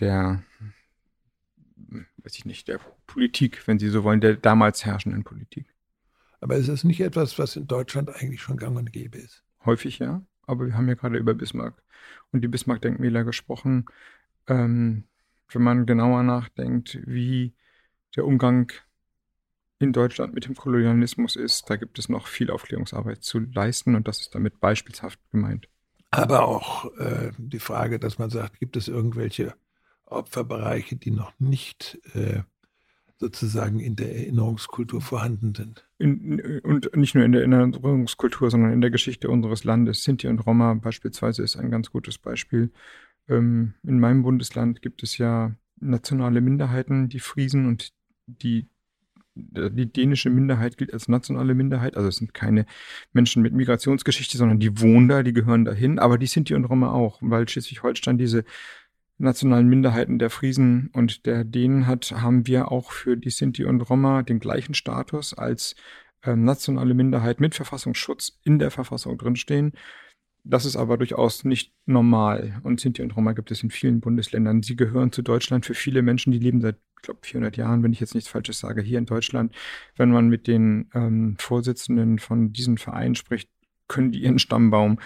[0.00, 0.42] der,
[2.18, 5.74] weiß ich nicht, der Politik, wenn Sie so wollen, der damals herrschenden Politik.
[6.42, 9.44] Aber ist es nicht etwas, was in Deutschland eigentlich schon gang und gäbe ist?
[9.64, 11.82] Häufig ja aber wir haben ja gerade über Bismarck
[12.32, 13.86] und die Bismarck-Denkmäler gesprochen.
[14.46, 15.04] Ähm,
[15.50, 17.54] wenn man genauer nachdenkt, wie
[18.16, 18.72] der Umgang
[19.78, 24.08] in Deutschland mit dem Kolonialismus ist, da gibt es noch viel Aufklärungsarbeit zu leisten und
[24.08, 25.68] das ist damit beispielshaft gemeint.
[26.10, 29.54] Aber auch äh, die Frage, dass man sagt, gibt es irgendwelche
[30.06, 32.42] Opferbereiche, die noch nicht äh,
[33.18, 35.88] sozusagen in der Erinnerungskultur vorhanden sind.
[35.98, 40.04] In, und nicht nur in der Erinnerungskultur, sondern in der Geschichte unseres Landes.
[40.04, 42.72] Sinti und Roma beispielsweise ist ein ganz gutes Beispiel.
[43.28, 47.92] Ähm, in meinem Bundesland gibt es ja nationale Minderheiten, die Friesen und
[48.26, 48.68] die
[49.36, 52.64] die dänische Minderheit gilt als nationale Minderheit, also es sind keine
[53.12, 56.90] Menschen mit Migrationsgeschichte, sondern die wohnen da, die gehören dahin, aber die Sinti und Roma
[56.90, 58.44] auch, weil Schleswig-Holstein diese
[59.18, 63.80] nationalen Minderheiten der Friesen und der Dänen hat, haben wir auch für die Sinti und
[63.80, 65.74] Roma den gleichen Status als
[66.22, 69.72] äh, nationale Minderheit mit Verfassungsschutz in der Verfassung drinstehen.
[70.44, 72.60] Das ist aber durchaus nicht normal.
[72.62, 74.62] Und Sinti und Roma gibt es in vielen Bundesländern.
[74.62, 77.92] Sie gehören zu Deutschland für viele Menschen, die leben seit, ich glaube, 400 Jahren, wenn
[77.92, 79.52] ich jetzt nichts Falsches sage, hier in Deutschland.
[79.96, 83.50] Wenn man mit den ähm, Vorsitzenden von diesen Vereinen spricht,
[83.88, 85.00] können die ihren Stammbaum.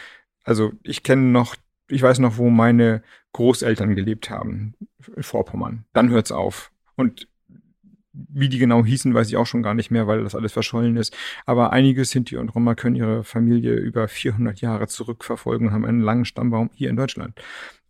[0.44, 1.56] Also ich kenne noch,
[1.90, 4.74] ich weiß noch, wo meine Großeltern gelebt haben,
[5.18, 5.84] Vorpommern.
[5.92, 6.70] Dann hört's auf.
[6.96, 7.28] Und
[8.12, 10.96] wie die genau hießen, weiß ich auch schon gar nicht mehr, weil das alles verschollen
[10.96, 11.16] ist.
[11.46, 16.00] Aber einige Sinti und Roma können ihre Familie über 400 Jahre zurückverfolgen und haben einen
[16.00, 17.40] langen Stammbaum hier in Deutschland.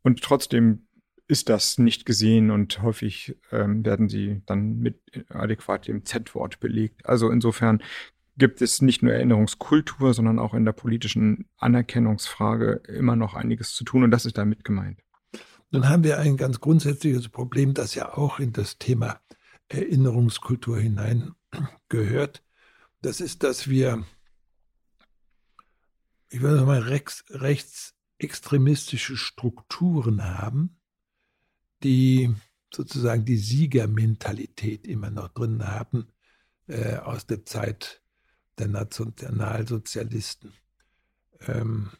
[0.02, 0.82] Und trotzdem
[1.26, 7.06] ist das nicht gesehen und häufig ähm, werden sie dann mit adäquat dem Z-Wort belegt.
[7.06, 7.82] Also insofern
[8.40, 13.84] gibt es nicht nur Erinnerungskultur, sondern auch in der politischen Anerkennungsfrage immer noch einiges zu
[13.84, 14.98] tun und das ist damit gemeint.
[15.70, 19.20] Nun haben wir ein ganz grundsätzliches Problem, das ja auch in das Thema
[19.68, 22.42] Erinnerungskultur hineingehört.
[23.02, 24.04] Das ist, dass wir,
[26.28, 30.80] ich würde mal, rechts, rechtsextremistische Strukturen haben,
[31.84, 32.34] die
[32.74, 36.08] sozusagen die Siegermentalität immer noch drin haben
[36.66, 38.02] äh, aus der Zeit
[38.60, 40.52] der Nationalsozialisten.
[41.46, 41.90] Ähm,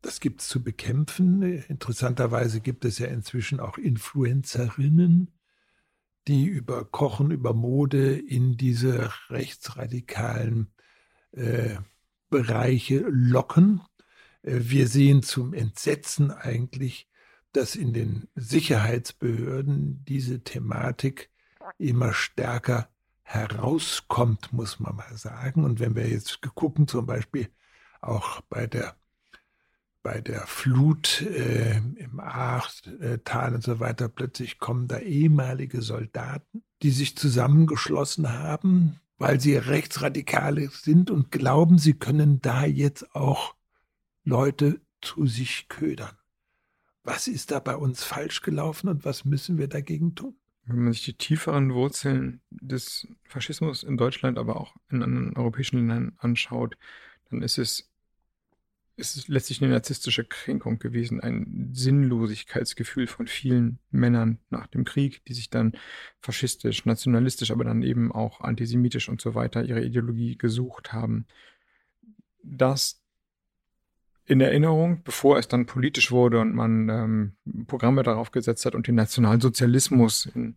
[0.00, 1.42] das gibt es zu bekämpfen.
[1.68, 5.30] Interessanterweise gibt es ja inzwischen auch Influencerinnen,
[6.26, 10.72] die über Kochen, über Mode in diese rechtsradikalen
[11.32, 11.76] äh,
[12.30, 13.80] Bereiche locken.
[14.42, 17.08] Äh, wir sehen zum Entsetzen eigentlich,
[17.52, 21.30] dass in den Sicherheitsbehörden diese Thematik
[21.78, 22.91] immer stärker
[23.22, 25.64] herauskommt, muss man mal sagen.
[25.64, 27.48] Und wenn wir jetzt gucken, zum Beispiel
[28.00, 28.96] auch bei der
[30.02, 36.90] bei der Flut äh, im Ahrtal und so weiter, plötzlich kommen da ehemalige Soldaten, die
[36.90, 43.54] sich zusammengeschlossen haben, weil sie Rechtsradikale sind und glauben, sie können da jetzt auch
[44.24, 46.16] Leute zu sich ködern.
[47.04, 50.36] Was ist da bei uns falsch gelaufen und was müssen wir dagegen tun?
[50.64, 55.78] Wenn man sich die tieferen Wurzeln des Faschismus in Deutschland, aber auch in anderen europäischen
[55.78, 56.76] Ländern anschaut,
[57.30, 57.92] dann ist es
[58.96, 65.24] es ist letztlich eine narzisstische Kränkung gewesen, ein Sinnlosigkeitsgefühl von vielen Männern nach dem Krieg,
[65.24, 65.72] die sich dann
[66.20, 71.26] faschistisch, nationalistisch, aber dann eben auch antisemitisch und so weiter ihre Ideologie gesucht haben.
[72.42, 73.01] Das
[74.24, 77.32] in Erinnerung, bevor es dann politisch wurde und man ähm,
[77.66, 80.56] Programme darauf gesetzt hat und den Nationalsozialismus in,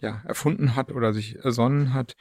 [0.00, 2.16] ja, erfunden hat oder sich ersonnen hat,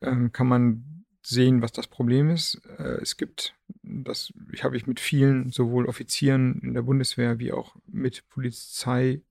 [0.00, 2.60] ähm, kann man sehen, was das Problem ist.
[2.78, 7.76] Äh, es gibt, das habe ich mit vielen, sowohl Offizieren in der Bundeswehr wie auch
[7.86, 9.22] mit Polizeileitern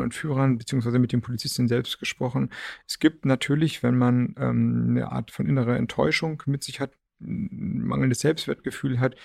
[0.00, 2.50] und Führern, beziehungsweise mit den Polizisten selbst gesprochen.
[2.86, 8.20] Es gibt natürlich, wenn man ähm, eine Art von innerer Enttäuschung mit sich hat, mangelndes
[8.20, 9.16] Selbstwertgefühl hat,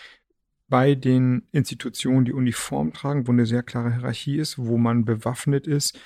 [0.68, 5.68] bei den Institutionen, die Uniform tragen, wo eine sehr klare Hierarchie ist, wo man bewaffnet
[5.68, 6.00] ist,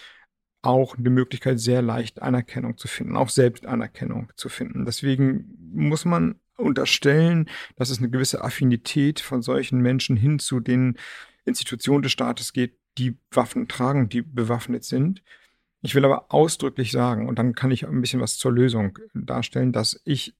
[0.61, 4.85] auch eine Möglichkeit, sehr leicht Anerkennung zu finden, auch Selbstanerkennung zu finden.
[4.85, 10.97] Deswegen muss man unterstellen, dass es eine gewisse Affinität von solchen Menschen hin zu den
[11.45, 15.23] Institutionen des Staates geht, die Waffen tragen, die bewaffnet sind.
[15.81, 19.71] Ich will aber ausdrücklich sagen, und dann kann ich ein bisschen was zur Lösung darstellen,
[19.71, 20.35] dass ich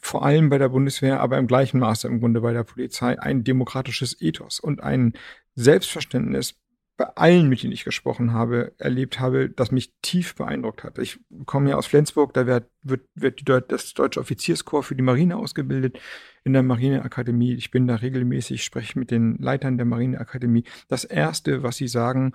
[0.00, 3.44] vor allem bei der Bundeswehr, aber im gleichen Maße im Grunde bei der Polizei ein
[3.44, 5.14] demokratisches Ethos und ein
[5.54, 6.54] Selbstverständnis
[6.96, 10.98] bei allen, mit denen ich gesprochen habe, erlebt habe, das mich tief beeindruckt hat.
[10.98, 15.36] Ich komme ja aus Flensburg, da wird, wird, wird das deutsche Offizierskorps für die Marine
[15.36, 15.98] ausgebildet
[16.44, 17.54] in der Marineakademie.
[17.54, 20.64] Ich bin da regelmäßig, spreche mit den Leitern der Marineakademie.
[20.86, 22.34] Das Erste, was sie sagen,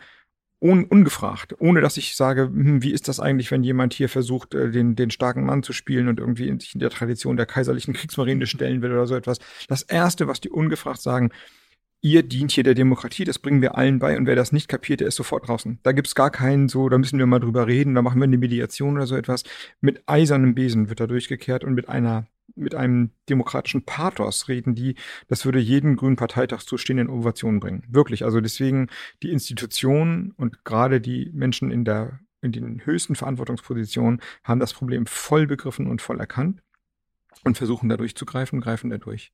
[0.61, 4.53] un, ungefragt, ohne dass ich sage, hm, wie ist das eigentlich, wenn jemand hier versucht,
[4.53, 7.45] äh, den, den starken Mann zu spielen und irgendwie in, sich in der Tradition der
[7.45, 9.39] kaiserlichen Kriegsmarine stellen will oder so etwas.
[9.67, 11.31] Das Erste, was die ungefragt sagen,
[12.01, 15.01] ihr dient hier der Demokratie, das bringen wir allen bei und wer das nicht kapiert,
[15.01, 15.79] der ist sofort draußen.
[15.83, 18.37] Da gibt's gar keinen so, da müssen wir mal drüber reden, da machen wir eine
[18.37, 19.43] Mediation oder so etwas.
[19.81, 22.27] Mit eisernem Besen wird da durchgekehrt und mit einer
[22.59, 24.95] mit einem demokratischen Pathos reden die,
[25.27, 27.83] das würde jeden grünen Parteitag zustehenden Ovationen bringen.
[27.87, 28.87] Wirklich, also deswegen
[29.23, 35.05] die Institutionen und gerade die Menschen in der in den höchsten Verantwortungspositionen haben das Problem
[35.05, 36.61] voll begriffen und voll erkannt
[37.43, 39.33] und versuchen da durchzugreifen, greifen da durch.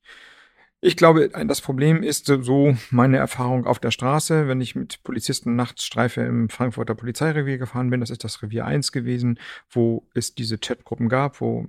[0.80, 5.56] Ich glaube, das Problem ist so meine Erfahrung auf der Straße, wenn ich mit Polizisten
[5.56, 8.00] nachts Streife im Frankfurter Polizeirevier gefahren bin.
[8.00, 9.38] Das ist das Revier 1 gewesen,
[9.70, 11.66] wo es diese Chatgruppen gab, wo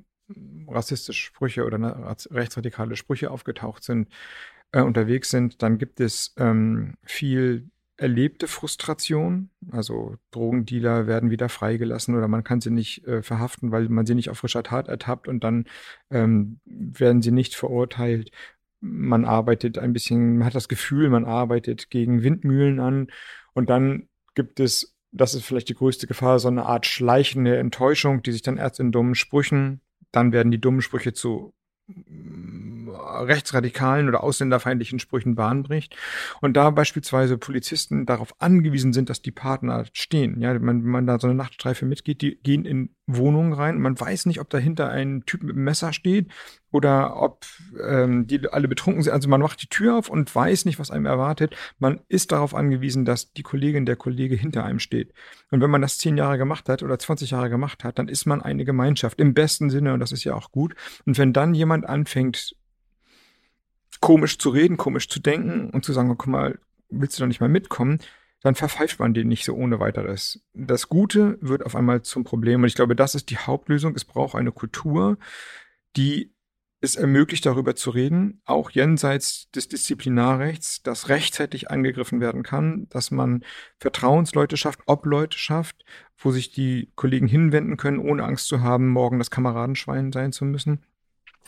[0.67, 1.79] rassistische Sprüche oder
[2.31, 4.09] rechtsradikale Sprüche aufgetaucht sind,
[4.71, 5.61] äh, unterwegs sind.
[5.61, 9.49] Dann gibt es ähm, viel erlebte Frustration.
[9.71, 14.15] Also Drogendealer werden wieder freigelassen oder man kann sie nicht äh, verhaften, weil man sie
[14.15, 15.65] nicht auf frischer Tat ertappt und dann
[16.11, 18.31] ähm, werden sie nicht verurteilt
[18.79, 23.07] man arbeitet ein bisschen, man hat das Gefühl, man arbeitet gegen Windmühlen an
[23.53, 28.21] und dann gibt es, das ist vielleicht die größte Gefahr, so eine Art schleichende Enttäuschung,
[28.21, 31.53] die sich dann erst in dummen Sprüchen dann werden die dummen Sprüche zu
[33.19, 35.95] rechtsradikalen oder ausländerfeindlichen Sprüchen Bahn bricht
[36.41, 40.41] und da beispielsweise Polizisten darauf angewiesen sind, dass die Partner stehen.
[40.41, 43.99] Ja, wenn man da so eine Nachtstreife mitgeht, die gehen in Wohnungen rein und man
[43.99, 46.27] weiß nicht, ob dahinter ein Typ mit einem Messer steht
[46.71, 47.45] oder ob
[47.81, 49.13] ähm, die alle betrunken sind.
[49.13, 51.55] Also man macht die Tür auf und weiß nicht, was einem erwartet.
[51.79, 55.13] Man ist darauf angewiesen, dass die Kollegin, der Kollege hinter einem steht.
[55.51, 58.25] Und wenn man das zehn Jahre gemacht hat oder 20 Jahre gemacht hat, dann ist
[58.25, 60.75] man eine Gemeinschaft im besten Sinne und das ist ja auch gut.
[61.05, 62.55] Und wenn dann jemand anfängt,
[64.01, 67.27] komisch zu reden, komisch zu denken und zu sagen, oh, guck mal, willst du doch
[67.27, 67.99] nicht mal mitkommen,
[68.41, 70.41] dann verpfeift man den nicht so ohne weiteres.
[70.53, 73.95] Das Gute wird auf einmal zum Problem und ich glaube, das ist die Hauptlösung.
[73.95, 75.17] Es braucht eine Kultur,
[75.95, 76.33] die
[76.79, 83.09] es ermöglicht, darüber zu reden, auch jenseits des Disziplinarrechts, dass rechtzeitig angegriffen werden kann, dass
[83.09, 83.43] man
[83.79, 85.83] Vertrauensleute schafft, Obleute schafft,
[86.17, 90.45] wo sich die Kollegen hinwenden können, ohne Angst zu haben, morgen das Kameradenschwein sein zu
[90.45, 90.83] müssen.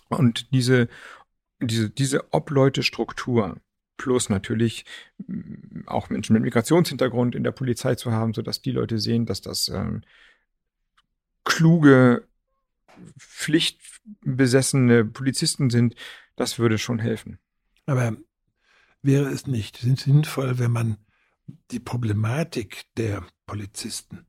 [0.09, 0.87] Und diese
[1.61, 3.57] diese, diese Obleute-Struktur
[3.97, 4.85] plus natürlich
[5.85, 9.67] auch Menschen mit Migrationshintergrund in der Polizei zu haben, sodass die Leute sehen, dass das
[9.67, 10.03] ähm,
[11.43, 12.25] kluge,
[13.17, 15.95] pflichtbesessene Polizisten sind,
[16.35, 17.39] das würde schon helfen.
[17.85, 18.15] Aber
[19.01, 20.97] wäre es nicht sinnvoll, wenn man
[21.71, 24.25] die Problematik der Polizisten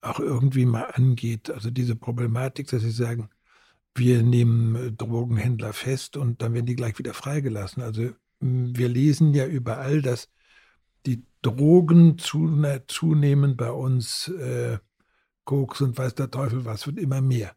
[0.00, 1.50] auch irgendwie mal angeht?
[1.50, 3.30] Also diese Problematik, dass sie sagen,
[3.98, 7.82] wir nehmen äh, Drogenhändler fest und dann werden die gleich wieder freigelassen.
[7.82, 10.28] Also wir lesen ja überall, dass
[11.06, 14.78] die Drogen zunehmen bei uns, äh,
[15.44, 17.54] Koks und weiß der Teufel was, wird immer mehr.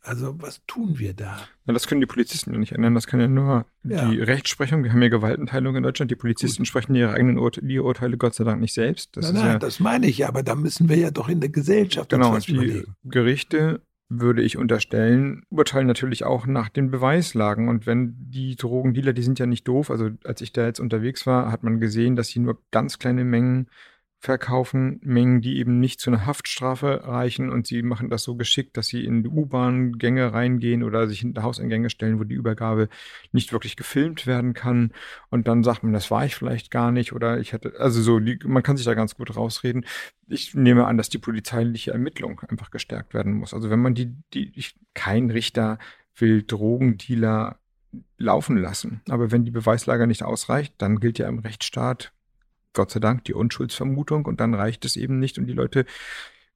[0.00, 1.38] Also was tun wir da?
[1.66, 2.94] Na, das können die Polizisten ja nicht ändern.
[2.94, 4.08] Das kann ja nur ja.
[4.08, 4.84] die Rechtsprechung.
[4.84, 6.10] Wir haben ja Gewaltenteilung in Deutschland.
[6.10, 6.68] Die Polizisten Gut.
[6.68, 9.16] sprechen ihre eigenen Ur die Urteile Gott sei Dank nicht selbst.
[9.16, 10.28] Das nein, nein, ja, das meine ich ja.
[10.28, 12.94] Aber da müssen wir ja doch in der Gesellschaft genau, was die überlegen.
[13.04, 17.68] Gerichte würde ich unterstellen, urteilen natürlich auch nach den Beweislagen.
[17.68, 21.26] Und wenn die Drogendealer, die sind ja nicht doof, also als ich da jetzt unterwegs
[21.26, 23.68] war, hat man gesehen, dass sie nur ganz kleine Mengen
[24.20, 28.76] verkaufen, Mengen, die eben nicht zu einer Haftstrafe reichen und sie machen das so geschickt,
[28.76, 32.88] dass sie in U-Bahn-Gänge reingehen oder sich hinter Hauseingänge stellen, wo die Übergabe
[33.30, 34.92] nicht wirklich gefilmt werden kann
[35.30, 38.18] und dann sagt man, das war ich vielleicht gar nicht oder ich hätte, also so,
[38.18, 39.86] die, man kann sich da ganz gut rausreden.
[40.26, 43.54] Ich nehme an, dass die polizeiliche Ermittlung einfach gestärkt werden muss.
[43.54, 45.78] Also wenn man die, die, ich, kein Richter
[46.16, 47.60] will Drogendealer
[48.16, 49.00] laufen lassen.
[49.08, 52.12] Aber wenn die Beweislage nicht ausreicht, dann gilt ja im Rechtsstaat
[52.78, 55.84] Gott sei Dank die Unschuldsvermutung und dann reicht es eben nicht, um die Leute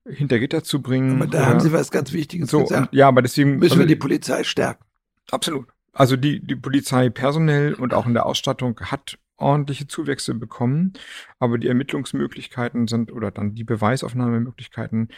[0.08, 1.16] hinter Gitter zu bringen.
[1.16, 2.94] Aber da oder, haben Sie was ganz Wichtiges so, gesagt.
[2.94, 4.84] Ja, aber deswegen müssen also, wir die Polizei stärken.
[5.32, 5.66] Absolut.
[5.92, 10.92] Also die, die Polizei personell und auch in der Ausstattung hat ordentliche Zuwächse bekommen,
[11.40, 15.08] aber die Ermittlungsmöglichkeiten sind oder dann die Beweisaufnahmemöglichkeiten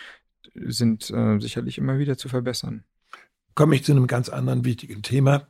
[0.55, 2.85] sind äh, sicherlich immer wieder zu verbessern.
[3.55, 5.49] Komme ich zu einem ganz anderen wichtigen Thema.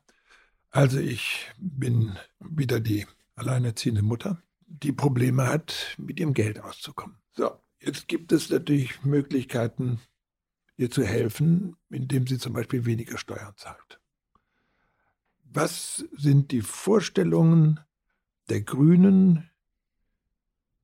[0.70, 4.42] Also ich bin wieder die alleinerziehende Mutter
[4.82, 7.16] die Probleme hat, mit ihrem Geld auszukommen.
[7.32, 7.50] So,
[7.80, 10.00] jetzt gibt es natürlich Möglichkeiten,
[10.76, 14.00] ihr zu helfen, indem sie zum Beispiel weniger Steuern zahlt.
[15.44, 17.78] Was sind die Vorstellungen
[18.48, 19.48] der Grünen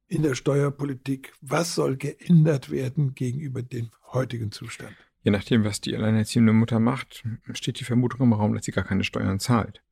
[0.07, 1.33] in der Steuerpolitik?
[1.41, 4.95] Was soll geändert werden gegenüber dem heutigen Zustand?
[5.23, 8.85] Je nachdem, was die alleinerziehende Mutter macht, steht die Vermutung im Raum, dass sie gar
[8.85, 9.83] keine Steuern zahlt.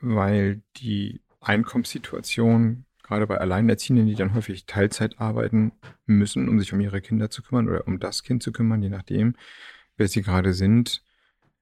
[0.00, 5.72] Weil die Einkommenssituation gerade bei Alleinerziehenden, die dann häufig Teilzeit arbeiten
[6.06, 8.88] müssen, um sich um ihre Kinder zu kümmern oder um das Kind zu kümmern, je
[8.88, 9.36] nachdem,
[9.96, 11.02] wer sie gerade sind,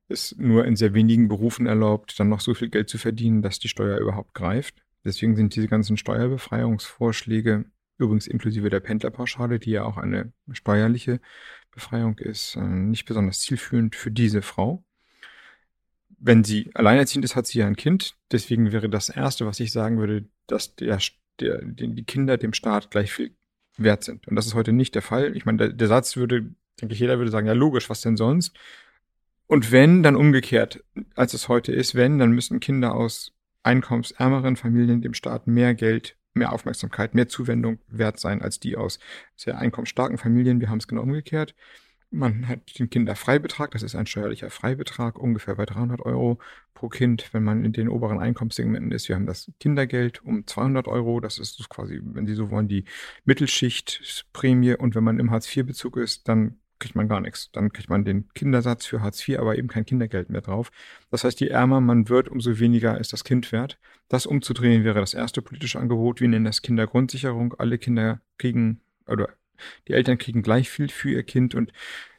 [0.08, 3.58] ist nur in sehr wenigen Berufen erlaubt, dann noch so viel Geld zu verdienen, dass
[3.58, 4.82] die Steuer überhaupt greift.
[5.04, 7.64] Deswegen sind diese ganzen Steuerbefreiungsvorschläge,
[7.98, 11.20] übrigens inklusive der Pendlerpauschale, die ja auch eine steuerliche
[11.72, 14.84] Befreiung ist, äh, nicht besonders zielführend für diese Frau.
[16.08, 18.14] Wenn sie alleinerziehend ist, hat sie ja ein Kind.
[18.30, 21.00] Deswegen wäre das Erste, was ich sagen würde, dass der
[21.38, 23.34] der, den die Kinder dem Staat gleich viel
[23.76, 24.26] wert sind.
[24.28, 25.36] Und das ist heute nicht der Fall.
[25.36, 28.16] Ich meine, der, der Satz würde, denke ich, jeder würde sagen, ja logisch, was denn
[28.16, 28.56] sonst?
[29.46, 30.84] Und wenn, dann umgekehrt,
[31.16, 36.16] als es heute ist, wenn, dann müssen Kinder aus einkommensärmeren Familien dem Staat mehr Geld,
[36.34, 38.98] mehr Aufmerksamkeit, mehr Zuwendung wert sein als die aus
[39.36, 40.60] sehr einkommensstarken Familien.
[40.60, 41.54] Wir haben es genau umgekehrt.
[42.12, 46.40] Man hat den Kinderfreibetrag, das ist ein steuerlicher Freibetrag, ungefähr bei 300 Euro
[46.74, 49.08] pro Kind, wenn man in den oberen Einkommenssegmenten ist.
[49.08, 52.84] Wir haben das Kindergeld um 200 Euro, das ist quasi, wenn Sie so wollen, die
[53.24, 54.74] Mittelschichtprämie.
[54.74, 57.52] Und wenn man im Hartz-IV-Bezug ist, dann kriegt man gar nichts.
[57.52, 60.72] Dann kriegt man den Kindersatz für Hartz IV, aber eben kein Kindergeld mehr drauf.
[61.10, 63.78] Das heißt, je ärmer man wird, umso weniger ist das Kind wert.
[64.08, 66.20] Das umzudrehen wäre das erste politische Angebot.
[66.20, 67.54] Wir nennen das Kindergrundsicherung.
[67.58, 69.28] Alle Kinder kriegen oder
[69.88, 71.72] die Eltern kriegen gleich viel für ihr Kind und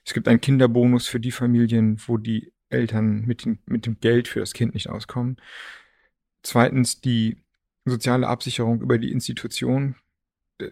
[0.06, 4.28] es gibt einen Kinderbonus für die Familien, wo die Eltern mit dem, mit dem Geld
[4.28, 5.38] für das Kind nicht auskommen.
[6.44, 7.38] Zweitens die
[7.86, 9.96] soziale Absicherung über die Institution,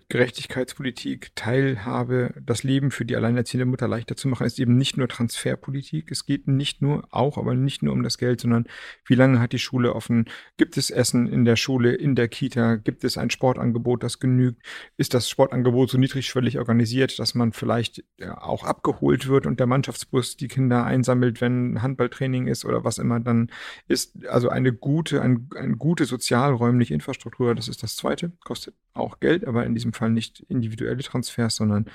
[0.10, 5.08] Gerechtigkeitspolitik, Teilhabe, das Leben für die alleinerziehende Mutter leichter zu machen, ist eben nicht nur
[5.08, 6.12] Transferpolitik.
[6.12, 8.66] Es geht nicht nur, auch, aber nicht nur um das Geld, sondern
[9.06, 10.26] wie lange hat die Schule offen?
[10.58, 12.76] Gibt es Essen in der Schule, in der Kita?
[12.76, 14.62] Gibt es ein Sportangebot, das genügt?
[14.98, 19.68] Ist das Sportangebot so niedrigschwellig organisiert, dass man vielleicht ja, auch abgeholt wird und der
[19.68, 23.50] Mannschaftsbus die Kinder einsammelt, wenn Handballtraining ist oder was immer dann
[23.88, 24.28] ist?
[24.28, 29.46] Also eine gute, ein, eine gute sozialräumliche Infrastruktur, das ist das zweite, kostet auch Geld,
[29.46, 31.86] aber in diesem Fall nicht individuelle Transfers, sondern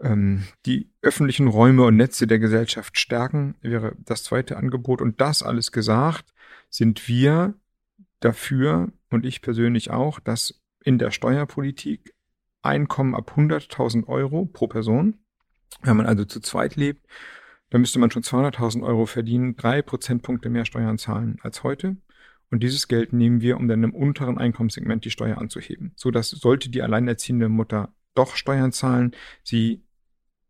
[0.00, 5.00] ähm, die öffentlichen Räume und Netze der Gesellschaft stärken, wäre das zweite Angebot.
[5.00, 6.34] Und das alles gesagt,
[6.68, 7.54] sind wir
[8.20, 12.14] dafür und ich persönlich auch, dass in der Steuerpolitik
[12.62, 15.18] Einkommen ab 100.000 Euro pro Person,
[15.82, 17.06] wenn man also zu zweit lebt,
[17.68, 21.96] dann müsste man schon 200.000 Euro verdienen, drei Prozentpunkte mehr Steuern zahlen als heute.
[22.54, 25.92] Und dieses Geld nehmen wir, um dann im unteren Einkommenssegment die Steuer anzuheben.
[25.96, 29.10] So dass sollte die alleinerziehende Mutter doch Steuern zahlen,
[29.42, 29.82] sie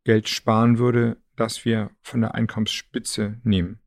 [0.04, 3.80] Geld sparen würde, das wir von der Einkommensspitze nehmen.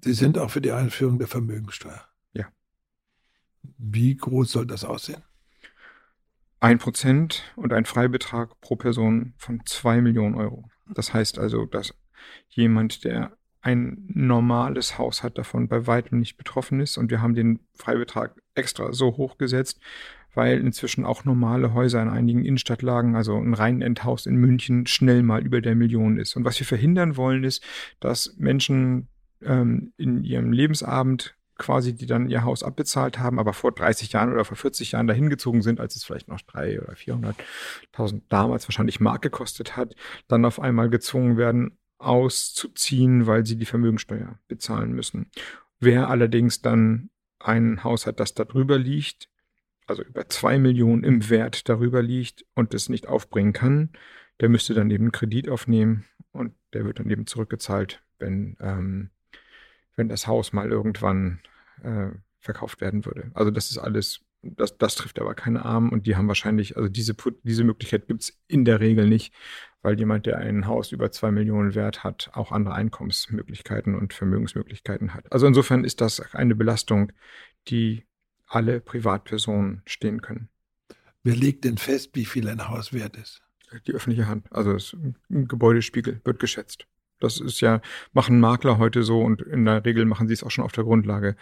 [0.00, 2.08] Sie sind auch für die Einführung der Vermögensteuer.
[2.32, 2.46] Ja.
[3.76, 5.22] Wie groß soll das aussehen?
[6.58, 10.70] Ein Prozent und ein Freibetrag pro Person von zwei Millionen Euro.
[10.88, 11.92] Das heißt also, dass
[12.48, 16.98] jemand, der ein normales Haus hat davon bei weitem nicht betroffen ist.
[16.98, 19.80] Und wir haben den Freibetrag extra so hoch gesetzt,
[20.34, 25.42] weil inzwischen auch normale Häuser in einigen Innenstadtlagen, also ein Rheinendhaus in München, schnell mal
[25.42, 26.36] über der Million ist.
[26.36, 27.64] Und was wir verhindern wollen, ist,
[28.00, 29.08] dass Menschen
[29.42, 34.30] ähm, in ihrem Lebensabend quasi, die dann ihr Haus abbezahlt haben, aber vor 30 Jahren
[34.30, 38.68] oder vor 40 Jahren dahin gezogen sind, als es vielleicht noch drei oder 400.000 damals
[38.68, 39.94] wahrscheinlich Mark gekostet hat,
[40.28, 45.30] dann auf einmal gezwungen werden, auszuziehen, weil sie die Vermögensteuer bezahlen müssen.
[45.80, 49.28] Wer allerdings dann ein Haus hat, das darüber liegt,
[49.86, 53.90] also über zwei Millionen im Wert darüber liegt und es nicht aufbringen kann,
[54.40, 59.10] der müsste dann eben einen Kredit aufnehmen und der wird dann eben zurückgezahlt, wenn, ähm,
[59.96, 61.40] wenn das Haus mal irgendwann
[61.82, 62.08] äh,
[62.40, 63.30] verkauft werden würde.
[63.34, 66.88] Also das ist alles, das, das trifft aber keine Armen und die haben wahrscheinlich, also
[66.88, 69.32] diese, diese Möglichkeit gibt es in der Regel nicht,
[69.84, 75.12] weil jemand, der ein Haus über zwei Millionen Wert hat, auch andere Einkommensmöglichkeiten und Vermögensmöglichkeiten
[75.12, 75.30] hat.
[75.30, 77.12] Also insofern ist das eine Belastung,
[77.68, 78.06] die
[78.46, 80.48] alle Privatpersonen stehen können.
[81.22, 83.42] Wer legt denn fest, wie viel ein Haus wert ist?
[83.86, 84.50] Die öffentliche Hand.
[84.50, 84.76] Also
[85.30, 86.86] ein Gebäudespiegel wird geschätzt.
[87.20, 87.82] Das ist ja,
[88.14, 90.84] machen Makler heute so und in der Regel machen sie es auch schon auf der
[90.84, 91.36] Grundlage,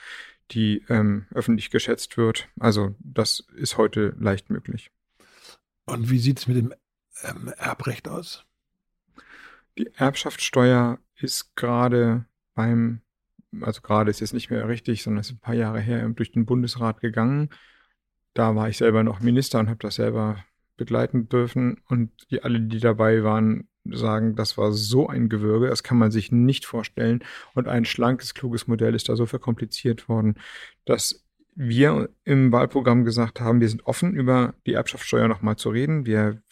[0.51, 2.49] die ähm, öffentlich geschätzt wird.
[2.59, 4.91] Also das ist heute leicht möglich.
[5.85, 6.75] Und wie sieht es mit dem
[7.23, 8.45] ähm, Erbrecht aus?
[9.79, 13.01] Die Erbschaftssteuer ist gerade beim,
[13.61, 16.47] also gerade ist jetzt nicht mehr richtig, sondern ist ein paar Jahre her durch den
[16.47, 17.51] Bundesrat gegangen.
[18.35, 20.45] Da war ich selber noch Minister und habe das selber
[20.77, 21.81] begleiten dürfen.
[21.89, 26.11] Und die alle, die dabei waren, sagen, das war so ein Gewürge, das kann man
[26.11, 27.25] sich nicht vorstellen.
[27.55, 30.37] Und ein schlankes, kluges Modell ist da so verkompliziert worden,
[30.85, 36.07] dass wir im Wahlprogramm gesagt haben, wir sind offen, über die Erbschaftssteuer nochmal zu reden.
[36.07, 36.43] Wir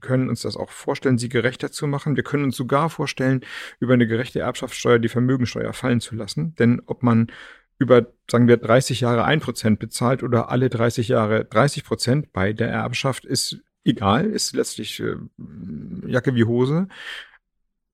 [0.00, 2.16] können uns das auch vorstellen, sie gerechter zu machen.
[2.16, 3.40] Wir können uns sogar vorstellen,
[3.78, 6.54] über eine gerechte Erbschaftssteuer die Vermögensteuer fallen zu lassen.
[6.56, 7.30] Denn ob man
[7.78, 12.52] über, sagen wir, 30 Jahre ein Prozent bezahlt oder alle 30 Jahre 30 Prozent bei
[12.52, 15.16] der Erbschaft, ist egal, ist letztlich äh,
[16.06, 16.88] Jacke wie Hose.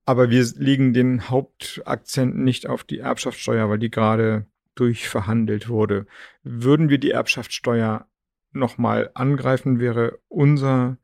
[0.05, 4.45] Aber wir legen den Hauptakzent nicht auf die Erbschaftssteuer, weil die gerade
[4.75, 6.05] durchverhandelt wurde.
[6.43, 8.07] Würden wir die Erbschaftssteuer
[8.51, 10.97] nochmal angreifen, wäre unser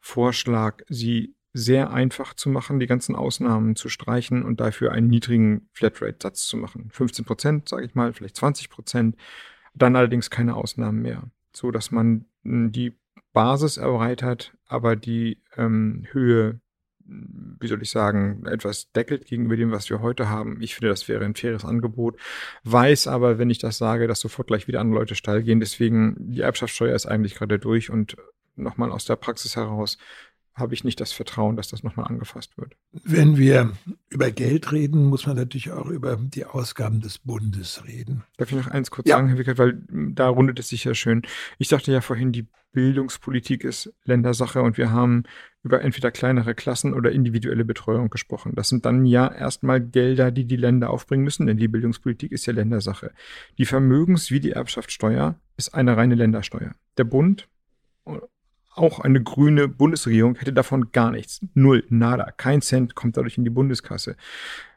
[0.00, 5.68] Vorschlag, sie sehr einfach zu machen, die ganzen Ausnahmen zu streichen und dafür einen niedrigen
[5.72, 6.90] Flatrate-Satz zu machen.
[6.92, 9.16] 15 Prozent, sage ich mal, vielleicht 20 Prozent,
[9.74, 12.96] dann allerdings keine Ausnahmen mehr, so dass man hm, die
[13.32, 16.60] Basis erweitert, aber die ähm, Höhe,
[17.04, 20.60] wie soll ich sagen, etwas deckelt gegenüber dem, was wir heute haben.
[20.60, 22.18] Ich finde, das wäre ein faires Angebot.
[22.64, 25.60] Weiß aber, wenn ich das sage, dass sofort gleich wieder andere Leute steil gehen.
[25.60, 28.16] Deswegen, die Erbschaftssteuer ist eigentlich gerade durch und
[28.56, 29.98] nochmal aus der Praxis heraus
[30.54, 32.76] habe ich nicht das Vertrauen, dass das nochmal angefasst wird.
[32.92, 33.72] Wenn wir
[34.10, 38.24] über Geld reden, muss man natürlich auch über die Ausgaben des Bundes reden.
[38.36, 39.16] Darf ich noch eins kurz ja.
[39.16, 41.22] sagen, Herr Wickert, weil da rundet es sich ja schön.
[41.58, 45.24] Ich sagte ja vorhin, die Bildungspolitik ist Ländersache und wir haben
[45.62, 48.52] über entweder kleinere Klassen oder individuelle Betreuung gesprochen.
[48.54, 52.46] Das sind dann ja erstmal Gelder, die die Länder aufbringen müssen, denn die Bildungspolitik ist
[52.46, 53.12] ja Ländersache.
[53.58, 56.74] Die Vermögens- wie die Erbschaftssteuer ist eine reine Ländersteuer.
[56.96, 57.48] Der Bund
[58.70, 61.44] auch eine grüne Bundesregierung hätte davon gar nichts.
[61.54, 62.30] Null, nada.
[62.36, 64.16] Kein Cent kommt dadurch in die Bundeskasse.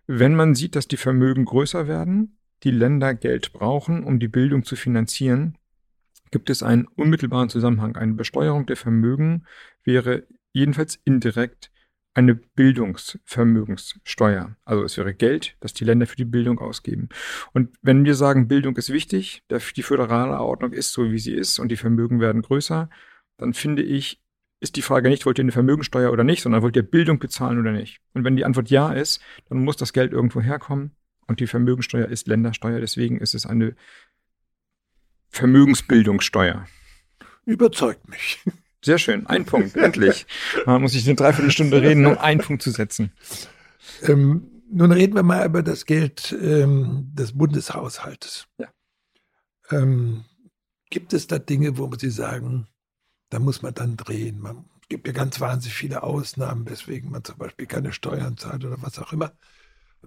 [0.07, 4.63] Wenn man sieht, dass die Vermögen größer werden, die Länder Geld brauchen, um die Bildung
[4.63, 5.57] zu finanzieren,
[6.31, 7.95] gibt es einen unmittelbaren Zusammenhang.
[7.95, 9.45] Eine Besteuerung der Vermögen
[9.83, 11.69] wäre jedenfalls indirekt
[12.15, 14.55] eine Bildungsvermögenssteuer.
[14.65, 17.09] Also es wäre Geld, das die Länder für die Bildung ausgeben.
[17.53, 19.43] Und wenn wir sagen, Bildung ist wichtig,
[19.75, 22.89] die föderale Ordnung ist so, wie sie ist und die Vermögen werden größer,
[23.43, 24.21] dann finde ich,
[24.61, 27.59] ist die Frage nicht, wollt ihr eine Vermögensteuer oder nicht, sondern wollt ihr Bildung bezahlen
[27.59, 27.99] oder nicht?
[28.13, 30.91] Und wenn die Antwort ja ist, dann muss das Geld irgendwo herkommen
[31.27, 33.75] und die Vermögensteuer ist Ländersteuer, deswegen ist es eine
[35.29, 36.65] Vermögensbildungssteuer.
[37.45, 38.39] Überzeugt mich.
[38.81, 40.25] Sehr schön, ein Punkt, endlich.
[40.65, 43.11] Man muss ich eine Dreiviertelstunde reden, um einen Punkt zu setzen.
[44.03, 48.47] Ähm, nun reden wir mal über das Geld ähm, des Bundeshaushaltes.
[48.57, 48.67] Ja.
[49.71, 50.23] Ähm,
[50.89, 52.67] gibt es da Dinge, wo Sie sagen,
[53.33, 54.39] da muss man dann drehen?
[54.39, 58.81] Man gibt ja ganz wahnsinnig viele Ausnahmen, weswegen man zum Beispiel keine Steuern zahlt oder
[58.81, 59.33] was auch immer.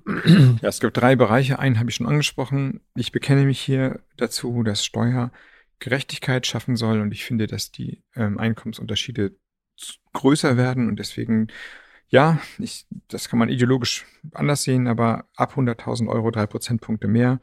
[0.61, 1.59] Ja, es gibt drei Bereiche.
[1.59, 2.81] Einen habe ich schon angesprochen.
[2.95, 5.33] Ich bekenne mich hier dazu, dass Steuer
[5.79, 7.01] Gerechtigkeit schaffen soll.
[7.01, 9.37] Und ich finde, dass die ähm, Einkommensunterschiede
[10.12, 11.49] größer werden und deswegen,
[12.09, 17.41] ja, ich, das kann man ideologisch anders sehen, aber ab 100.000 Euro drei Prozentpunkte mehr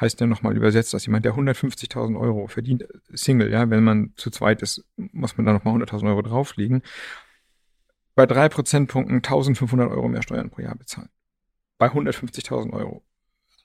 [0.00, 4.30] heißt ja nochmal übersetzt, dass jemand, der 150.000 Euro verdient, Single, ja, wenn man zu
[4.30, 6.82] zweit ist, muss man da nochmal 100.000 Euro drauflegen,
[8.14, 11.08] bei drei Prozentpunkten 1.500 Euro mehr Steuern pro Jahr bezahlen.
[11.78, 13.04] Bei 150.000 Euro.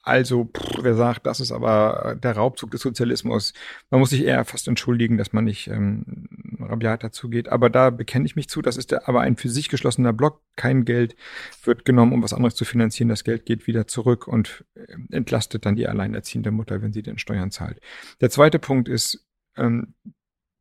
[0.04, 3.54] Also, pff, wer sagt, das ist aber der Raubzug des Sozialismus.
[3.90, 6.28] Man muss sich eher fast entschuldigen, dass man nicht ähm,
[6.60, 7.48] rabiat dazu geht.
[7.48, 8.60] Aber da bekenne ich mich zu.
[8.60, 10.42] Das ist der, aber ein für sich geschlossener Block.
[10.56, 11.16] Kein Geld
[11.64, 13.08] wird genommen, um was anderes zu finanzieren.
[13.08, 17.18] Das Geld geht wieder zurück und äh, entlastet dann die alleinerziehende Mutter, wenn sie den
[17.18, 17.80] Steuern zahlt.
[18.20, 19.26] Der zweite Punkt ist,
[19.56, 19.94] ähm,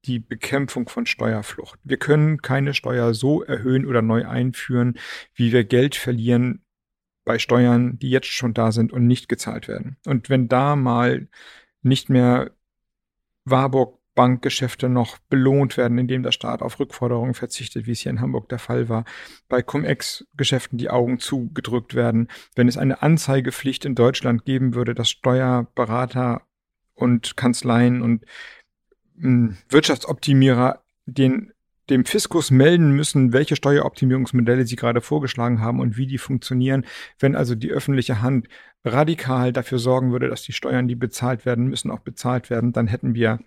[0.05, 1.79] die Bekämpfung von Steuerflucht.
[1.83, 4.95] Wir können keine Steuer so erhöhen oder neu einführen,
[5.33, 6.62] wie wir Geld verlieren,
[7.25, 9.97] bei Steuern, die jetzt schon da sind und nicht gezahlt werden.
[10.05, 11.27] Und wenn da mal
[11.81, 12.51] nicht mehr
[13.45, 18.21] Warburg Bankgeschäfte noch belohnt werden, indem der Staat auf Rückforderungen verzichtet, wie es hier in
[18.21, 19.05] Hamburg der Fall war.
[19.49, 22.27] Bei Cum-Ex-Geschäften die Augen zugedrückt werden.
[22.55, 26.43] Wenn es eine Anzeigepflicht in Deutschland geben würde, dass Steuerberater
[26.93, 28.25] und Kanzleien und
[29.17, 31.51] hm, Wirtschaftsoptimierer den
[31.89, 36.85] dem Fiskus melden müssen, welche Steueroptimierungsmodelle sie gerade vorgeschlagen haben und wie die funktionieren.
[37.19, 38.47] Wenn also die öffentliche Hand
[38.85, 42.87] radikal dafür sorgen würde, dass die Steuern, die bezahlt werden müssen, auch bezahlt werden, dann
[42.87, 43.39] hätten wir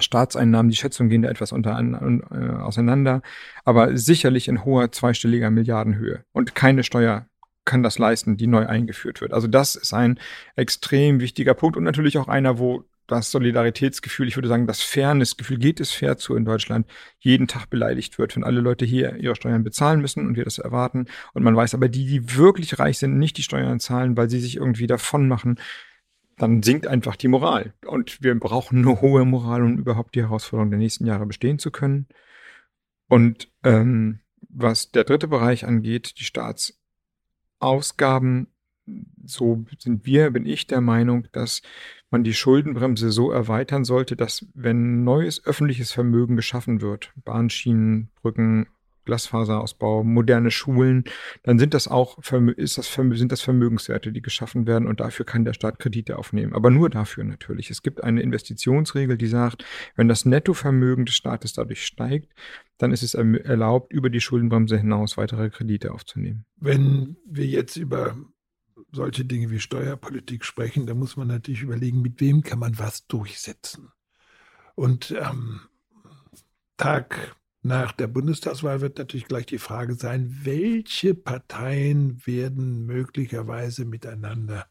[0.00, 3.22] Staatseinnahmen, die Schätzungen gehen da etwas unter, äh, auseinander,
[3.64, 6.24] aber sicherlich in hoher zweistelliger Milliardenhöhe.
[6.32, 7.26] Und keine Steuer
[7.64, 9.32] kann das leisten, die neu eingeführt wird.
[9.32, 10.18] Also das ist ein
[10.56, 15.58] extrem wichtiger Punkt und natürlich auch einer, wo das Solidaritätsgefühl, ich würde sagen, das Fairnessgefühl,
[15.58, 16.86] geht es fair zu in Deutschland,
[17.18, 20.58] jeden Tag beleidigt wird, wenn alle Leute hier ihre Steuern bezahlen müssen und wir das
[20.58, 21.06] erwarten.
[21.32, 24.40] Und man weiß aber, die, die wirklich reich sind, nicht die Steuern zahlen, weil sie
[24.40, 25.58] sich irgendwie davon machen,
[26.36, 27.74] dann sinkt einfach die Moral.
[27.86, 31.70] Und wir brauchen eine hohe Moral, um überhaupt die Herausforderungen der nächsten Jahre bestehen zu
[31.70, 32.06] können.
[33.08, 38.48] Und ähm, was der dritte Bereich angeht, die Staatsausgaben,
[39.24, 41.62] so sind wir, bin ich der Meinung, dass
[42.10, 48.66] man die Schuldenbremse so erweitern sollte, dass wenn neues öffentliches Vermögen geschaffen wird, Bahnschienen, Brücken,
[49.04, 51.04] Glasfaserausbau, moderne Schulen,
[51.42, 52.18] dann sind das auch
[52.56, 56.54] ist das, sind das Vermögenswerte, die geschaffen werden und dafür kann der Staat Kredite aufnehmen.
[56.54, 57.70] Aber nur dafür natürlich.
[57.70, 59.64] Es gibt eine Investitionsregel, die sagt,
[59.96, 62.32] wenn das Nettovermögen des Staates dadurch steigt,
[62.78, 66.44] dann ist es erlaubt, über die Schuldenbremse hinaus weitere Kredite aufzunehmen.
[66.56, 68.16] Wenn wir jetzt über
[68.94, 73.06] solche Dinge wie Steuerpolitik sprechen, da muss man natürlich überlegen, mit wem kann man was
[73.06, 73.92] durchsetzen.
[74.74, 75.60] Und am ähm,
[76.76, 84.66] Tag nach der Bundestagswahl wird natürlich gleich die Frage sein, welche Parteien werden möglicherweise miteinander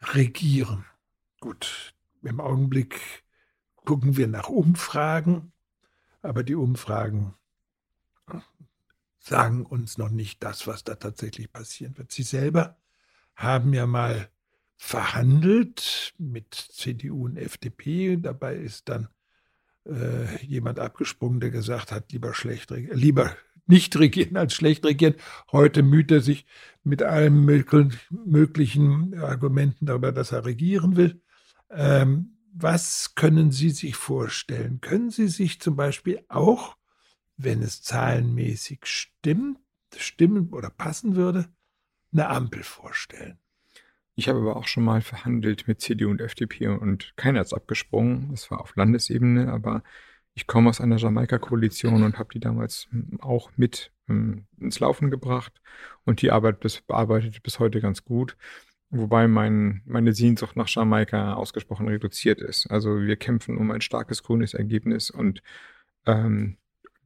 [0.00, 0.84] regieren.
[1.40, 3.24] Gut, im Augenblick
[3.84, 5.52] gucken wir nach Umfragen,
[6.22, 7.34] aber die Umfragen
[9.18, 12.12] sagen uns noch nicht das, was da tatsächlich passieren wird.
[12.12, 12.76] Sie selber
[13.36, 14.28] haben ja mal
[14.76, 18.16] verhandelt mit CDU und FDP.
[18.16, 19.08] Dabei ist dann
[19.86, 25.14] äh, jemand abgesprungen, der gesagt hat, lieber schlecht lieber nicht regieren als schlecht regieren.
[25.52, 26.46] Heute müht er sich
[26.84, 27.44] mit allen
[28.24, 31.20] möglichen Argumenten darüber, dass er regieren will.
[31.70, 34.80] Ähm, was können Sie sich vorstellen?
[34.80, 36.76] Können Sie sich zum Beispiel auch,
[37.36, 39.58] wenn es zahlenmäßig stimmt,
[39.94, 41.48] stimmen oder passen würde,
[42.12, 43.38] eine Ampel vorstellen.
[44.14, 48.30] Ich habe aber auch schon mal verhandelt mit CDU und FDP und keiner ist abgesprungen.
[48.30, 49.82] Das war auf Landesebene, aber
[50.38, 52.88] Ich komme aus einer Jamaika-Koalition und habe die damals
[53.20, 55.62] auch mit ähm, ins Laufen gebracht
[56.04, 58.36] und die Arbeit bis, bearbeitet bis heute ganz gut.
[58.90, 62.66] Wobei mein, meine Sehnsucht nach Jamaika ausgesprochen reduziert ist.
[62.70, 65.42] Also wir kämpfen um ein starkes grünes Ergebnis und
[66.04, 66.58] ähm,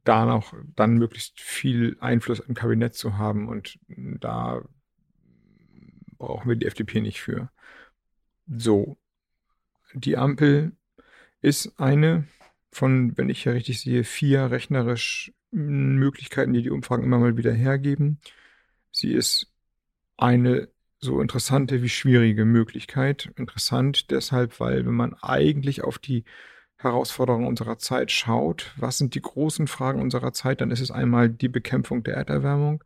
[0.03, 4.61] da noch dann möglichst viel Einfluss im Kabinett zu haben und da
[6.21, 7.49] brauchen wir die FDP nicht für.
[8.47, 8.97] So,
[9.93, 10.73] die Ampel
[11.41, 12.27] ist eine
[12.71, 17.51] von, wenn ich ja richtig sehe, vier rechnerisch Möglichkeiten, die die Umfragen immer mal wieder
[17.51, 18.19] hergeben.
[18.91, 19.51] Sie ist
[20.17, 20.69] eine
[20.99, 23.31] so interessante wie schwierige Möglichkeit.
[23.35, 26.23] Interessant deshalb, weil wenn man eigentlich auf die
[26.77, 31.29] Herausforderungen unserer Zeit schaut, was sind die großen Fragen unserer Zeit, dann ist es einmal
[31.29, 32.83] die Bekämpfung der Erderwärmung.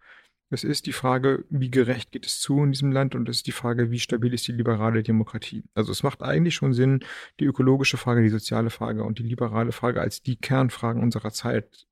[0.49, 3.47] Es ist die Frage, wie gerecht geht es zu in diesem Land und es ist
[3.47, 5.63] die Frage, wie stabil ist die liberale Demokratie.
[5.73, 7.03] Also es macht eigentlich schon Sinn,
[7.39, 11.87] die ökologische Frage, die soziale Frage und die liberale Frage als die Kernfragen unserer Zeit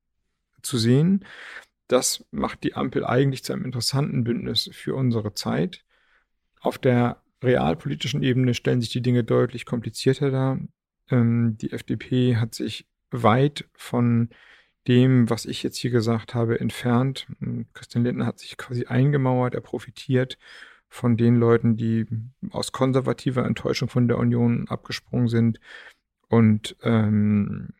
[0.62, 1.24] zu sehen.
[1.88, 5.84] Das macht die Ampel eigentlich zu einem interessanten Bündnis für unsere Zeit.
[6.60, 10.58] Auf der realpolitischen Ebene stellen sich die Dinge deutlich komplizierter dar.
[11.10, 14.30] Ähm, die FDP hat sich weit von
[14.88, 17.26] dem, was ich jetzt hier gesagt habe, entfernt.
[17.72, 20.38] Christian Lindner hat sich quasi eingemauert, er profitiert
[20.88, 22.06] von den Leuten, die
[22.50, 25.58] aus konservativer Enttäuschung von der Union abgesprungen sind.
[26.28, 27.70] Und ähm,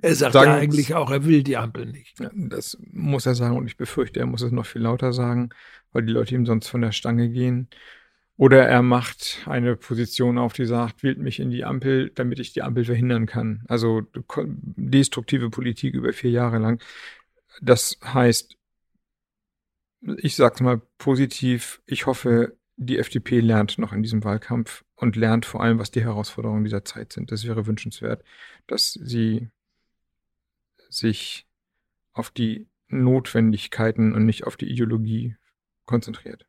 [0.00, 2.18] er sagt ja eigentlich auch, er will die Ampel nicht.
[2.34, 5.50] Das muss er sagen und ich befürchte, er muss es noch viel lauter sagen,
[5.92, 7.68] weil die Leute ihm sonst von der Stange gehen.
[8.36, 12.52] Oder er macht eine Position auf, die sagt, wählt mich in die Ampel, damit ich
[12.52, 13.62] die Ampel verhindern kann.
[13.68, 14.02] Also
[14.76, 16.82] destruktive Politik über vier Jahre lang.
[17.60, 18.56] Das heißt,
[20.16, 25.46] ich sag's mal positiv, ich hoffe, die FDP lernt noch in diesem Wahlkampf und lernt
[25.46, 27.30] vor allem, was die Herausforderungen dieser Zeit sind.
[27.30, 28.24] Das wäre wünschenswert,
[28.66, 29.50] dass sie
[30.88, 31.46] sich
[32.12, 35.36] auf die Notwendigkeiten und nicht auf die Ideologie
[35.86, 36.46] konzentriert.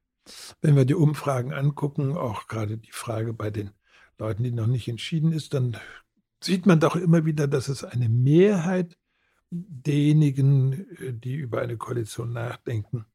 [0.61, 3.71] Wenn wir die Umfragen angucken, auch gerade die Frage bei den
[4.17, 5.77] Leuten, die noch nicht entschieden ist, dann
[6.41, 8.97] sieht man doch immer wieder, dass es eine Mehrheit
[9.49, 13.05] derjenigen, äh, die über eine Koalition nachdenken,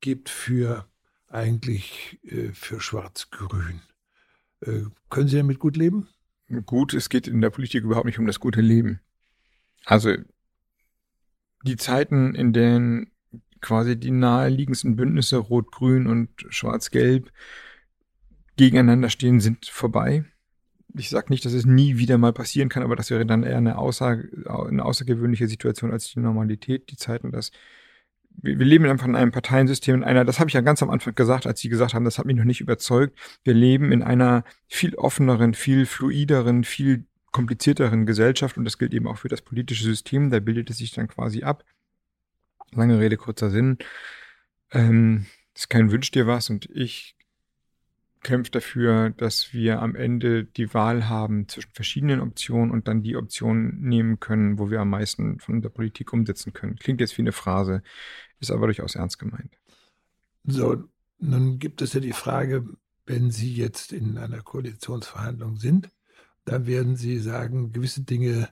[0.00, 0.86] gibt für
[1.28, 3.82] eigentlich äh, für Schwarz-Grün.
[4.60, 6.08] Äh, können Sie damit gut leben?
[6.66, 9.00] Gut, es geht in der Politik überhaupt nicht um das gute Leben.
[9.84, 10.14] Also
[11.64, 13.10] die Zeiten, in denen
[13.62, 17.30] quasi die naheliegendsten Bündnisse Rot-Grün und Schwarz-Gelb
[18.56, 20.24] gegeneinander stehen, sind vorbei.
[20.94, 23.56] Ich sage nicht, dass es nie wieder mal passieren kann, aber das wäre dann eher
[23.56, 24.28] eine, Aussage,
[24.68, 26.90] eine außergewöhnliche Situation als die Normalität.
[26.90, 27.50] Die Zeiten, dass
[28.40, 30.90] wir, wir leben einfach in einem Parteiensystem, in einer, das habe ich ja ganz am
[30.90, 33.18] Anfang gesagt, als Sie gesagt haben, das hat mich noch nicht überzeugt.
[33.44, 39.08] Wir leben in einer viel offeneren, viel fluideren, viel komplizierteren Gesellschaft und das gilt eben
[39.08, 40.30] auch für das politische System.
[40.30, 41.64] Da bildet es sich dann quasi ab.
[42.72, 43.78] Lange Rede, kurzer Sinn.
[44.70, 47.16] Ähm, ist kein Wünsch dir was und ich
[48.22, 53.16] kämpfe dafür, dass wir am Ende die Wahl haben zwischen verschiedenen Optionen und dann die
[53.16, 56.76] Option nehmen können, wo wir am meisten von der Politik umsetzen können.
[56.76, 57.82] Klingt jetzt wie eine Phrase,
[58.38, 59.58] ist aber durchaus ernst gemeint.
[60.44, 60.84] So,
[61.18, 62.64] nun gibt es ja die Frage,
[63.06, 65.90] wenn Sie jetzt in einer Koalitionsverhandlung sind,
[66.44, 68.48] dann werden Sie sagen, gewisse Dinge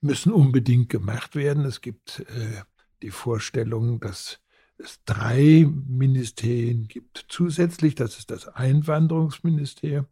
[0.00, 1.64] müssen unbedingt gemacht werden.
[1.64, 2.62] Es gibt äh,
[3.02, 4.40] die Vorstellung, dass
[4.78, 7.94] es drei Ministerien gibt zusätzlich.
[7.94, 10.06] Das ist das Einwanderungsministerium,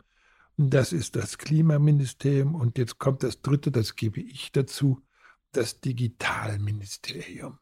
[0.56, 5.02] das ist das Klimaministerium und jetzt kommt das dritte, das gebe ich dazu,
[5.52, 7.58] das Digitalministerium.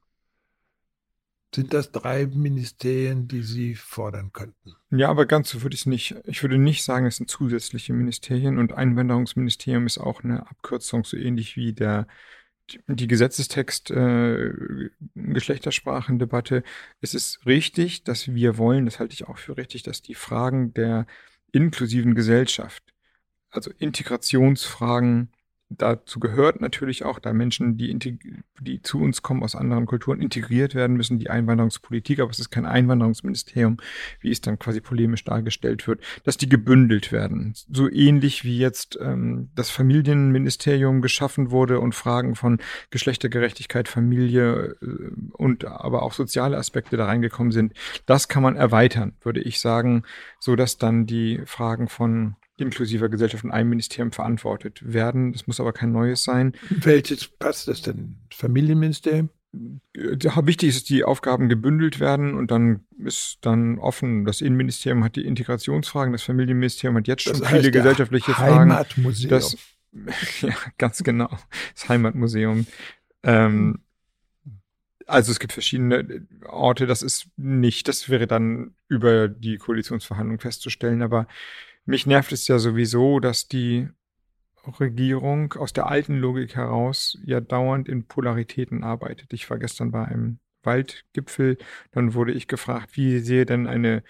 [1.55, 4.75] Sind das drei Ministerien, die Sie fordern könnten?
[4.91, 6.15] Ja, aber ganz so würde ich es nicht.
[6.25, 11.17] Ich würde nicht sagen, es sind zusätzliche Ministerien und Einwanderungsministerium ist auch eine Abkürzung, so
[11.17, 12.09] ähnlich wie der
[12.87, 14.53] die Gesetzestext äh,
[15.15, 16.63] Geschlechtersprachendebatte,
[17.01, 20.75] es ist richtig, dass wir wollen, das halte ich auch für richtig, dass die Fragen
[20.75, 21.07] der
[21.53, 22.83] inklusiven Gesellschaft,
[23.51, 25.31] also Integrationsfragen
[25.69, 27.97] dazu gehört natürlich auch, da Menschen, die,
[28.61, 32.51] die zu uns kommen aus anderen Kulturen, integriert werden müssen, die Einwanderungspolitik, aber es ist
[32.51, 33.79] kein Einwanderungsministerium,
[34.21, 37.55] wie es dann quasi polemisch dargestellt wird, dass die gebündelt werden.
[37.71, 42.59] So ähnlich wie jetzt ähm, das Familienministerium geschaffen wurde und Fragen von
[42.91, 47.73] Geschlechtergerechtigkeit, Familie äh, und aber auch soziale Aspekte da reingekommen sind.
[48.07, 50.05] Das kann man erweitern, würde ich sagen,
[50.39, 55.33] so dass dann die Fragen von inklusiver Gesellschaft in einem Ministerium verantwortet werden.
[55.33, 56.53] Das muss aber kein neues sein.
[56.71, 58.17] Welches passt das denn?
[58.31, 59.31] Familienministerium?
[59.95, 64.25] Wichtig ist, dass die Aufgaben gebündelt werden und dann ist dann offen.
[64.25, 69.41] Das Innenministerium hat die Integrationsfragen, das Familienministerium hat jetzt schon das heißt viele gesellschaftliche Heimatmuseum.
[69.41, 69.57] Fragen.
[69.93, 71.31] Das, ja, ganz genau.
[71.75, 72.67] Das Heimatmuseum.
[73.23, 73.79] Ähm,
[75.07, 81.01] also es gibt verschiedene Orte, das ist nicht, das wäre dann über die Koalitionsverhandlung festzustellen,
[81.01, 81.27] aber
[81.87, 83.89] mich nervt es ja sowieso, dass die
[84.81, 89.33] Regierung aus der alten Logik heraus ja dauernd in Polaritäten arbeitet.
[89.33, 91.59] Ich war gestern bei einem Waldgipfel,
[91.93, 94.03] dann wurde ich gefragt, wie sehe denn eine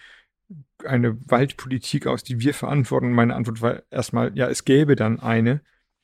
[0.84, 3.12] eine Waldpolitik aus, die wir verantworten?
[3.12, 5.60] meine Antwort war erstmal, ja, es gäbe dann eine,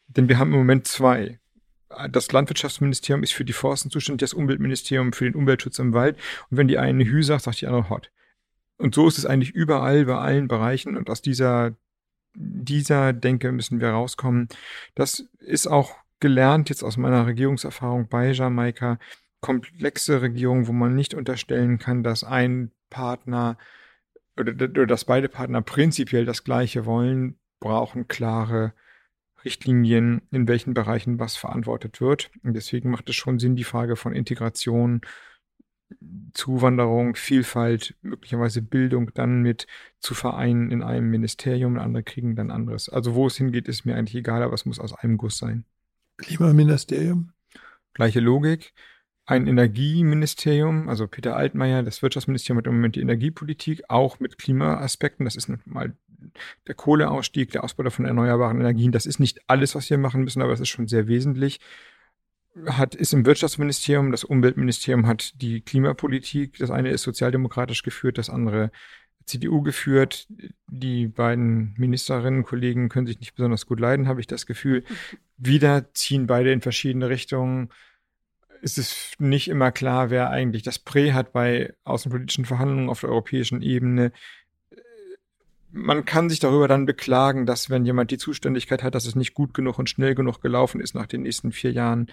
[0.09, 1.39] denn wir haben im Moment zwei.
[2.11, 6.16] Das Landwirtschaftsministerium ist für die Forsten zuständig, das Umweltministerium für den Umweltschutz im Wald.
[6.51, 8.11] Und wenn die eine Hü sagt, sagt die andere Hot.
[8.79, 10.97] Und so ist es eigentlich überall, bei allen Bereichen.
[10.97, 11.75] Und aus dieser,
[12.35, 14.49] dieser Denke müssen wir rauskommen.
[14.95, 18.99] Das ist auch gelernt jetzt aus meiner Regierungserfahrung bei Jamaika.
[19.41, 23.59] Komplexe Regierung, wo man nicht unterstellen kann, dass ein Partner
[24.39, 28.73] oder, oder dass beide Partner prinzipiell das Gleiche wollen, brauchen klare
[29.45, 32.31] Richtlinien, in welchen Bereichen was verantwortet wird.
[32.43, 35.01] Und deswegen macht es schon Sinn, die Frage von Integration,
[36.32, 39.66] Zuwanderung, Vielfalt, möglicherweise Bildung dann mit
[40.01, 41.78] zu vereinen in einem Ministerium.
[41.78, 42.88] Andere kriegen dann anderes.
[42.88, 45.64] Also wo es hingeht, ist mir eigentlich egal, aber es muss aus einem Guss sein.
[46.18, 47.32] Klimaministerium?
[47.95, 48.72] Gleiche Logik
[49.24, 55.24] ein Energieministerium, also Peter Altmaier, das Wirtschaftsministerium hat im Moment die Energiepolitik, auch mit Klimaaspekten.
[55.24, 55.95] Das ist mal
[56.66, 58.93] der Kohleausstieg, der Ausbau von erneuerbaren Energien.
[58.93, 61.61] Das ist nicht alles, was wir machen müssen, aber das ist schon sehr wesentlich.
[62.66, 66.59] Hat, ist im Wirtschaftsministerium, das Umweltministerium hat die Klimapolitik.
[66.59, 68.70] Das eine ist sozialdemokratisch geführt, das andere
[69.24, 70.26] CDU geführt.
[70.68, 74.84] Die beiden Ministerinnen, Kollegen können sich nicht besonders gut leiden, habe ich das Gefühl.
[75.38, 77.70] Wieder ziehen beide in verschiedene Richtungen
[78.62, 83.11] ist es nicht immer klar, wer eigentlich das Prä hat bei außenpolitischen Verhandlungen auf der
[83.11, 84.12] europäischen Ebene.
[85.72, 89.34] Man kann sich darüber dann beklagen, dass wenn jemand die Zuständigkeit hat, dass es nicht
[89.34, 92.07] gut genug und schnell genug gelaufen ist nach den nächsten vier Jahren.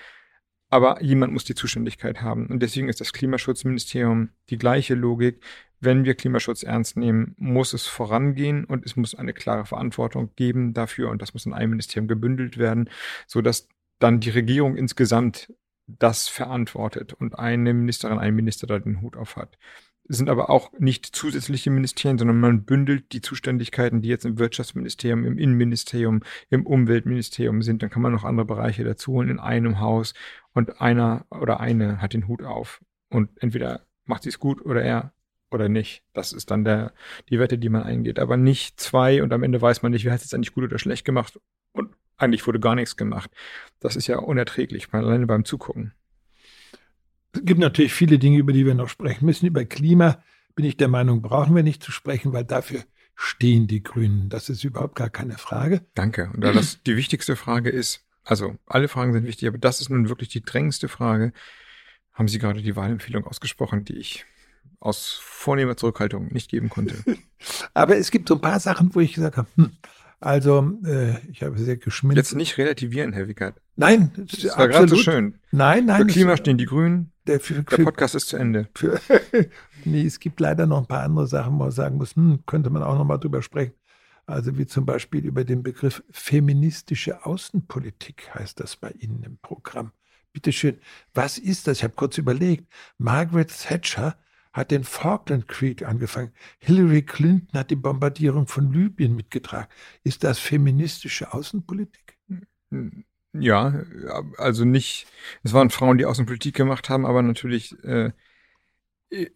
[0.70, 2.48] Aber jemand muss die Zuständigkeit haben.
[2.48, 5.44] Und deswegen ist das Klimaschutzministerium die gleiche Logik.
[5.80, 10.74] Wenn wir Klimaschutz ernst nehmen, muss es vorangehen und es muss eine klare Verantwortung geben
[10.74, 12.90] dafür und das muss in einem Ministerium gebündelt werden,
[13.28, 15.54] so dass dann die Regierung insgesamt
[15.88, 19.58] das verantwortet und eine Ministerin, ein Minister da den Hut auf hat.
[20.12, 25.24] Sind aber auch nicht zusätzliche Ministerien, sondern man bündelt die Zuständigkeiten, die jetzt im Wirtschaftsministerium,
[25.24, 27.84] im Innenministerium, im Umweltministerium sind.
[27.84, 30.16] Dann kann man noch andere Bereiche dazu holen in einem Haus
[30.54, 32.82] und einer oder eine hat den Hut auf.
[33.10, 35.14] Und entweder macht sie es gut oder er
[35.52, 36.04] oder nicht.
[36.14, 36.92] Das ist dann der,
[37.30, 38.18] die Wette, die man eingeht.
[38.18, 40.64] Aber nicht zwei und am Ende weiß man nicht, wer hat es jetzt eigentlich gut
[40.64, 41.40] oder schlecht gemacht.
[41.72, 43.32] Und eigentlich wurde gar nichts gemacht.
[43.80, 45.94] Das ist ja unerträglich, alleine beim Zugucken.
[47.32, 49.46] Es gibt natürlich viele Dinge, über die wir noch sprechen müssen.
[49.46, 50.24] Über Klima
[50.56, 52.84] bin ich der Meinung, brauchen wir nicht zu sprechen, weil dafür
[53.16, 54.30] stehen die Grünen.
[54.30, 55.82] Das ist überhaupt gar keine Frage.
[55.94, 56.32] Danke.
[56.34, 59.90] Und da das die wichtigste Frage ist, also alle Fragen sind wichtig, aber das ist
[59.90, 61.34] nun wirklich die drängendste Frage.
[62.14, 64.26] Haben Sie gerade die Wahlempfehlung ausgesprochen, die ich
[64.80, 67.04] aus vornehmer Zurückhaltung nicht geben konnte?
[67.74, 69.72] aber es gibt so ein paar Sachen, wo ich gesagt habe, hm,
[70.20, 72.18] also, äh, ich habe sehr geschminkt.
[72.18, 73.62] Jetzt nicht relativieren, Herr Wickert.
[73.76, 75.36] Nein, das, das war gerade so schön.
[75.52, 76.02] Nein, nein.
[76.02, 77.12] Für Klima stehen die Grünen.
[77.26, 78.68] Der, für, der Podcast ist zu Ende.
[78.76, 79.00] Für,
[79.86, 82.70] nee, es gibt leider noch ein paar andere Sachen, wo man sagen muss, hm, könnte
[82.70, 83.74] man auch noch mal drüber sprechen.
[84.26, 89.92] Also wie zum Beispiel über den Begriff feministische Außenpolitik heißt das bei Ihnen im Programm.
[90.34, 90.80] Bitte schön,
[91.14, 91.78] was ist das?
[91.78, 92.68] Ich habe kurz überlegt.
[92.98, 94.18] Margaret Thatcher
[94.52, 96.34] hat den Falklandkrieg angefangen.
[96.60, 99.70] Hillary Clinton hat die Bombardierung von Libyen mitgetragen.
[100.04, 102.18] Ist das feministische Außenpolitik?
[103.34, 103.84] Ja,
[104.38, 105.08] also nicht,
[105.44, 108.12] es waren Frauen, die Außenpolitik gemacht haben, aber natürlich äh,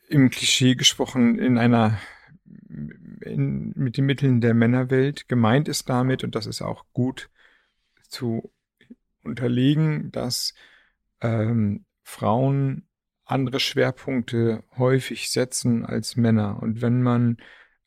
[0.09, 1.99] im Klischee gesprochen in einer
[3.22, 5.28] in, mit den Mitteln der Männerwelt.
[5.28, 7.30] Gemeint ist damit, und das ist auch gut
[8.07, 8.51] zu
[9.24, 10.53] unterlegen, dass
[11.22, 12.88] ähm, Frauen
[13.26, 16.62] andere Schwerpunkte häufig setzen als Männer.
[16.62, 17.38] Und wenn man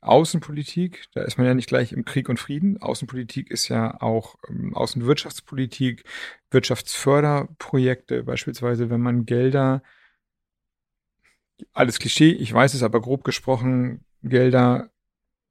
[0.01, 2.81] Außenpolitik, da ist man ja nicht gleich im Krieg und Frieden.
[2.81, 6.05] Außenpolitik ist ja auch ähm, Außenwirtschaftspolitik,
[6.51, 9.83] Wirtschaftsförderprojekte, beispielsweise, wenn man Gelder,
[11.73, 14.91] alles Klischee, ich weiß es aber grob gesprochen, Gelder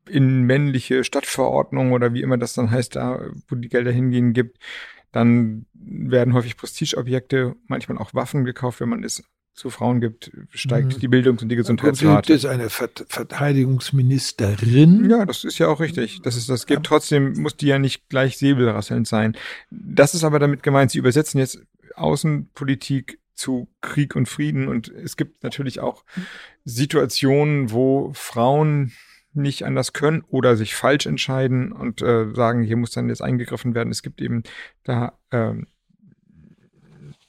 [0.08, 4.60] in männliche Stadtverordnungen oder wie immer das dann heißt, da, wo die Gelder hingehen, gibt,
[5.12, 9.24] dann werden häufig Prestigeobjekte, manchmal auch Waffen gekauft, wenn man es
[9.56, 11.00] zu Frauen gibt, steigt mhm.
[11.00, 12.28] die Bildungs- und die Gesundheitsrate.
[12.28, 15.10] Gibt es eine Verteidigungsministerin?
[15.10, 16.22] Ja, das ist ja auch richtig.
[16.24, 16.86] Das ist, das gibt.
[16.86, 19.38] Trotzdem muss die ja nicht gleich säbelrasselnd sein.
[19.72, 21.62] Das ist aber damit gemeint, sie übersetzen jetzt
[21.96, 26.04] Außenpolitik zu Krieg und Frieden und es gibt natürlich auch
[26.66, 28.92] Situationen, wo Frauen
[29.34, 33.76] nicht anders können oder sich falsch entscheiden und äh, sagen, hier muss dann jetzt eingegriffen
[33.76, 33.92] werden.
[33.92, 34.44] Es gibt eben
[34.84, 35.68] da ähm,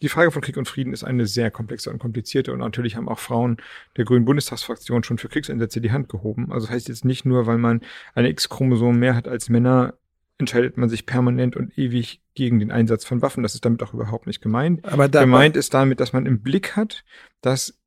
[0.03, 3.09] die Frage von Krieg und Frieden ist eine sehr komplexe und komplizierte und natürlich haben
[3.09, 3.57] auch Frauen
[3.97, 6.53] der Grünen Bundestagsfraktion schon für Kriegseinsätze die Hand gehoben.
[6.53, 7.81] Also das heißt jetzt nicht nur, weil man
[8.15, 9.95] eine X-Chromosom mehr hat als Männer,
[10.39, 13.43] entscheidet man sich permanent und ewig gegen den Einsatz von Waffen.
[13.43, 14.85] Das ist damit auch überhaupt nicht gemeint.
[14.85, 17.05] Aber da gemeint ist damit, dass man im Blick hat,
[17.41, 17.79] dass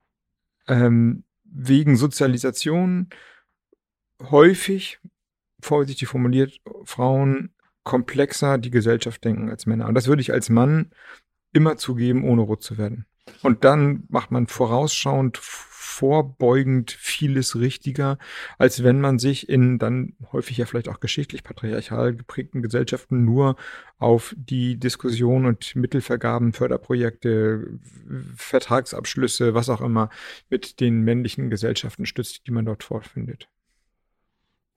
[0.68, 3.10] ähm, wegen Sozialisation
[4.32, 5.00] häufig,
[5.60, 7.52] vorsichtig formuliert, Frauen
[7.84, 9.88] komplexer die Gesellschaft denken als Männer.
[9.88, 10.92] Und das würde ich als Mann
[11.52, 13.06] immer zugeben, ohne rot zu werden.
[13.42, 15.38] Und dann macht man vorausschauend,
[16.00, 18.18] vorbeugend vieles richtiger,
[18.58, 23.58] als wenn man sich in dann häufig ja vielleicht auch geschichtlich patriarchal geprägten Gesellschaften nur
[23.98, 27.80] auf die Diskussion und Mittelvergaben, Förderprojekte,
[28.38, 30.10] Vertragsabschlüsse, was auch immer
[30.50, 33.50] mit den männlichen Gesellschaften stützt, die man dort vorfindet.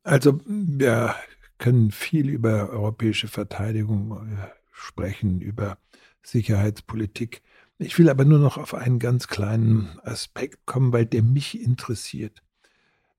[0.03, 1.15] Also wir
[1.59, 5.79] können viel über europäische Verteidigung äh, sprechen, über
[6.23, 7.43] Sicherheitspolitik.
[7.79, 12.43] Ich will aber nur noch auf einen ganz kleinen Aspekt kommen, weil der mich interessiert.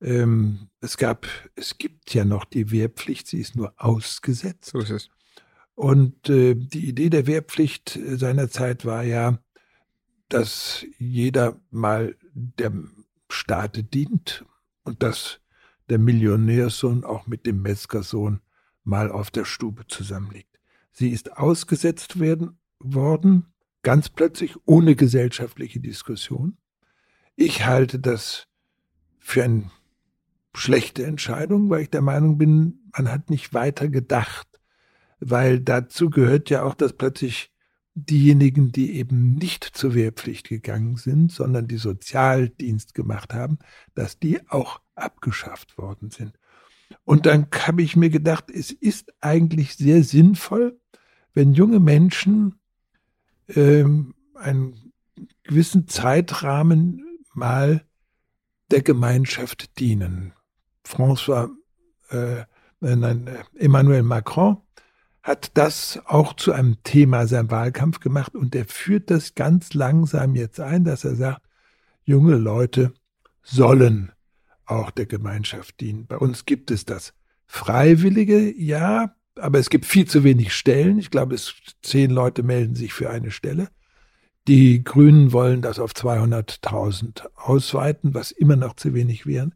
[0.02, 4.72] Ähm, es gab, es gibt ja noch die Wehrpflicht, sie ist nur ausgesetzt.
[4.72, 5.10] So ist es.
[5.76, 9.40] Und äh, die Idee der Wehrpflicht seinerzeit war ja,
[10.30, 14.46] dass jeder mal dem Staate dient
[14.84, 15.40] und dass
[15.90, 18.42] der Millionärsohn auch mit dem Metzgersohn
[18.84, 20.60] mal auf der Stube zusammenliegt.
[20.92, 23.46] Sie ist ausgesetzt werden worden,
[23.82, 26.58] ganz plötzlich, ohne gesellschaftliche Diskussion.
[27.36, 28.48] Ich halte das
[29.20, 29.72] für eine
[30.56, 34.48] schlechte Entscheidung, weil ich der Meinung bin, man hat nicht weiter gedacht,
[35.20, 37.52] weil dazu gehört ja auch, dass plötzlich
[37.96, 43.60] diejenigen, die eben nicht zur Wehrpflicht gegangen sind, sondern die Sozialdienst gemacht haben,
[43.94, 46.34] dass die auch abgeschafft worden sind.
[47.06, 50.80] Und dann habe ich mir gedacht, es ist eigentlich sehr sinnvoll,
[51.34, 52.60] wenn junge Menschen
[53.50, 54.94] ähm, einen
[55.44, 57.86] gewissen Zeitrahmen mal
[58.72, 60.34] der Gemeinschaft dienen.
[60.86, 61.50] François,
[62.10, 62.46] äh, äh,
[62.96, 64.58] nein, äh, Emmanuel Macron
[65.22, 70.36] hat das auch zu einem Thema seinem Wahlkampf gemacht und er führt das ganz langsam
[70.36, 71.42] jetzt ein, dass er sagt,
[72.04, 72.94] junge Leute
[73.42, 74.12] sollen
[74.66, 76.08] auch der Gemeinschaft dienen.
[76.08, 77.14] Bei uns gibt es das.
[77.46, 81.00] Freiwillige, ja, aber es gibt viel zu wenig Stellen.
[81.00, 83.70] Ich glaube, es zehn Leute melden sich für eine Stelle.
[84.48, 89.56] Die Grünen wollen das auf 200.000 ausweiten, was immer noch zu wenig wären.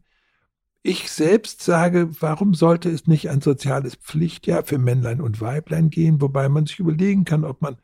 [0.82, 6.22] Ich selbst sage, warum sollte es nicht ein soziales Pflichtjahr für Männlein und Weiblein gehen,
[6.22, 7.76] wobei man sich überlegen kann, ob man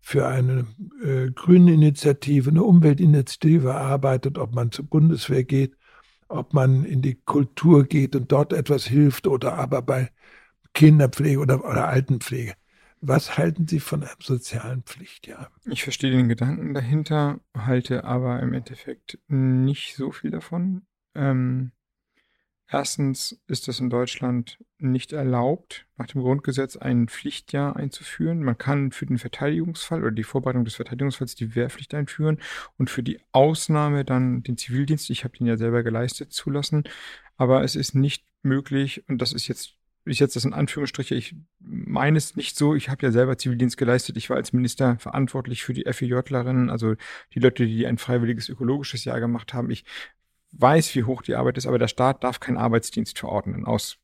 [0.00, 0.66] für eine
[1.02, 5.76] äh, grüne Initiative, eine Umweltinitiative arbeitet, ob man zur Bundeswehr geht,
[6.28, 10.10] ob man in die Kultur geht und dort etwas hilft oder aber bei
[10.74, 12.54] Kinderpflege oder, oder Altenpflege.
[13.00, 15.50] Was halten Sie von einem sozialen Pflichtjahr?
[15.66, 20.82] Ich verstehe den Gedanken dahinter, halte aber im Endeffekt nicht so viel davon.
[21.14, 21.72] Ähm,
[22.72, 28.42] Erstens ist es in Deutschland nicht erlaubt, nach dem Grundgesetz ein Pflichtjahr einzuführen.
[28.42, 32.38] Man kann für den Verteidigungsfall oder die Vorbereitung des Verteidigungsfalls die Wehrpflicht einführen
[32.78, 36.84] und für die Ausnahme dann den Zivildienst, ich habe den ja selber geleistet, zulassen.
[37.36, 39.74] Aber es ist nicht möglich, und das ist jetzt
[40.04, 43.76] ich jetzt das in Anführungsstriche, ich meine es nicht so, ich habe ja selber Zivildienst
[43.76, 46.94] geleistet, ich war als Minister verantwortlich für die FEJlerinnen, also
[47.34, 49.70] die Leute, die ein freiwilliges ökologisches Jahr gemacht haben.
[49.70, 49.84] Ich
[50.52, 53.98] weiß, wie hoch die Arbeit ist, aber der Staat darf keinen Arbeitsdienst verordnen aus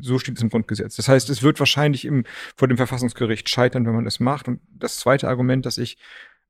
[0.00, 0.96] so steht es im Grundgesetz.
[0.96, 2.24] Das heißt, es wird wahrscheinlich im,
[2.56, 4.48] vor dem Verfassungsgericht scheitern, wenn man das macht.
[4.48, 5.96] Und das zweite Argument, das ich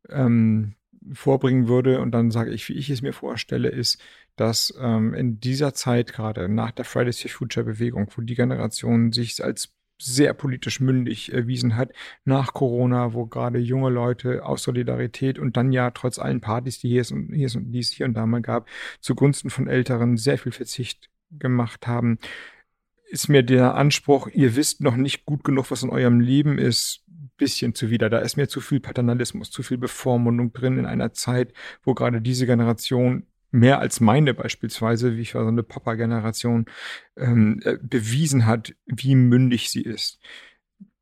[0.09, 0.75] ähm,
[1.13, 4.01] vorbringen würde, und dann sage ich, wie ich es mir vorstelle, ist,
[4.37, 9.13] dass ähm, in dieser Zeit gerade nach der Fridays for Future Bewegung, wo die Generation
[9.13, 11.91] sich als sehr politisch mündig erwiesen hat,
[12.25, 16.89] nach Corona, wo gerade junge Leute aus Solidarität und dann ja trotz allen Partys, die
[16.89, 18.69] hier, ist und, hier, und die es hier und da mal gab,
[19.01, 22.19] zugunsten von Älteren sehr viel Verzicht gemacht haben,
[23.11, 27.03] ist mir der Anspruch, ihr wisst noch nicht gut genug, was in eurem Leben ist,
[27.39, 28.11] bisschen zuwider.
[28.11, 31.53] Da ist mir zu viel Paternalismus, zu viel Bevormundung drin in einer Zeit,
[31.83, 36.67] wo gerade diese Generation mehr als meine beispielsweise, wie ich war so eine Papa-Generation,
[37.17, 40.19] ähm, äh, bewiesen hat, wie mündig sie ist.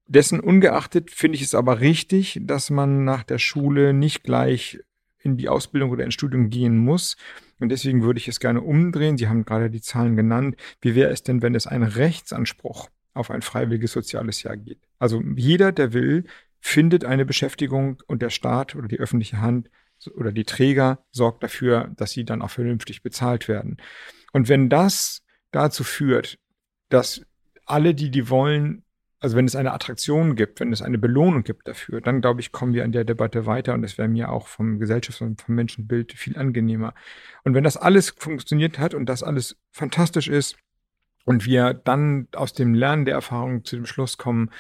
[0.07, 4.79] Dessen ungeachtet finde ich es aber richtig, dass man nach der Schule nicht gleich
[5.19, 7.17] in die Ausbildung oder ins Studium gehen muss.
[7.59, 9.19] Und deswegen würde ich es gerne umdrehen.
[9.19, 10.57] Sie haben gerade die Zahlen genannt.
[10.81, 14.86] Wie wäre es denn, wenn es einen Rechtsanspruch auf ein freiwilliges soziales Jahr geht?
[14.99, 16.25] Also jeder, der will,
[16.61, 19.71] findet eine Beschäftigung und der Staat oder die öffentliche Hand
[20.15, 23.77] oder die Träger sorgt dafür, dass sie dann auch vernünftig bezahlt werden.
[24.33, 26.39] Und wenn das dazu führt,
[26.89, 27.23] dass
[27.65, 28.85] alle, die die wollen,
[29.19, 32.53] also wenn es eine Attraktion gibt, wenn es eine Belohnung gibt dafür, dann glaube ich,
[32.53, 35.55] kommen wir an der Debatte weiter und es wäre mir auch vom Gesellschafts- und vom
[35.55, 36.95] Menschenbild viel angenehmer.
[37.43, 40.57] Und wenn das alles funktioniert hat und das alles fantastisch ist
[41.25, 44.51] und wir dann aus dem Lernen der Erfahrung zu dem Schluss kommen,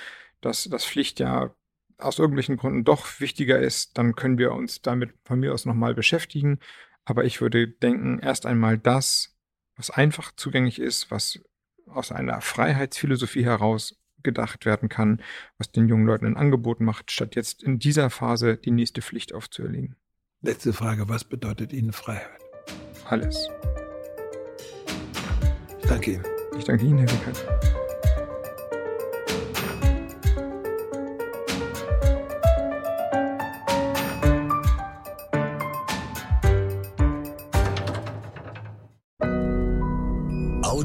[0.47, 1.55] dass das Pflicht ja
[1.98, 5.94] aus irgendwelchen Gründen doch wichtiger ist, dann können wir uns damit von mir aus nochmal
[5.94, 6.60] beschäftigen.
[7.05, 9.36] Aber ich würde denken, erst einmal das,
[9.77, 11.40] was einfach zugänglich ist, was
[11.86, 15.23] aus einer Freiheitsphilosophie heraus gedacht werden kann,
[15.59, 19.32] was den jungen Leuten ein Angebot macht, statt jetzt in dieser Phase die nächste Pflicht
[19.32, 19.97] aufzuerlegen.
[20.43, 22.40] Letzte Frage, was bedeutet Ihnen Freiheit?
[23.05, 23.48] Alles.
[25.81, 26.24] Ich danke Ihnen.
[26.59, 27.76] Ich danke Ihnen, Herr Wickert.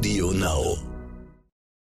[0.02, 0.91] Audio Now.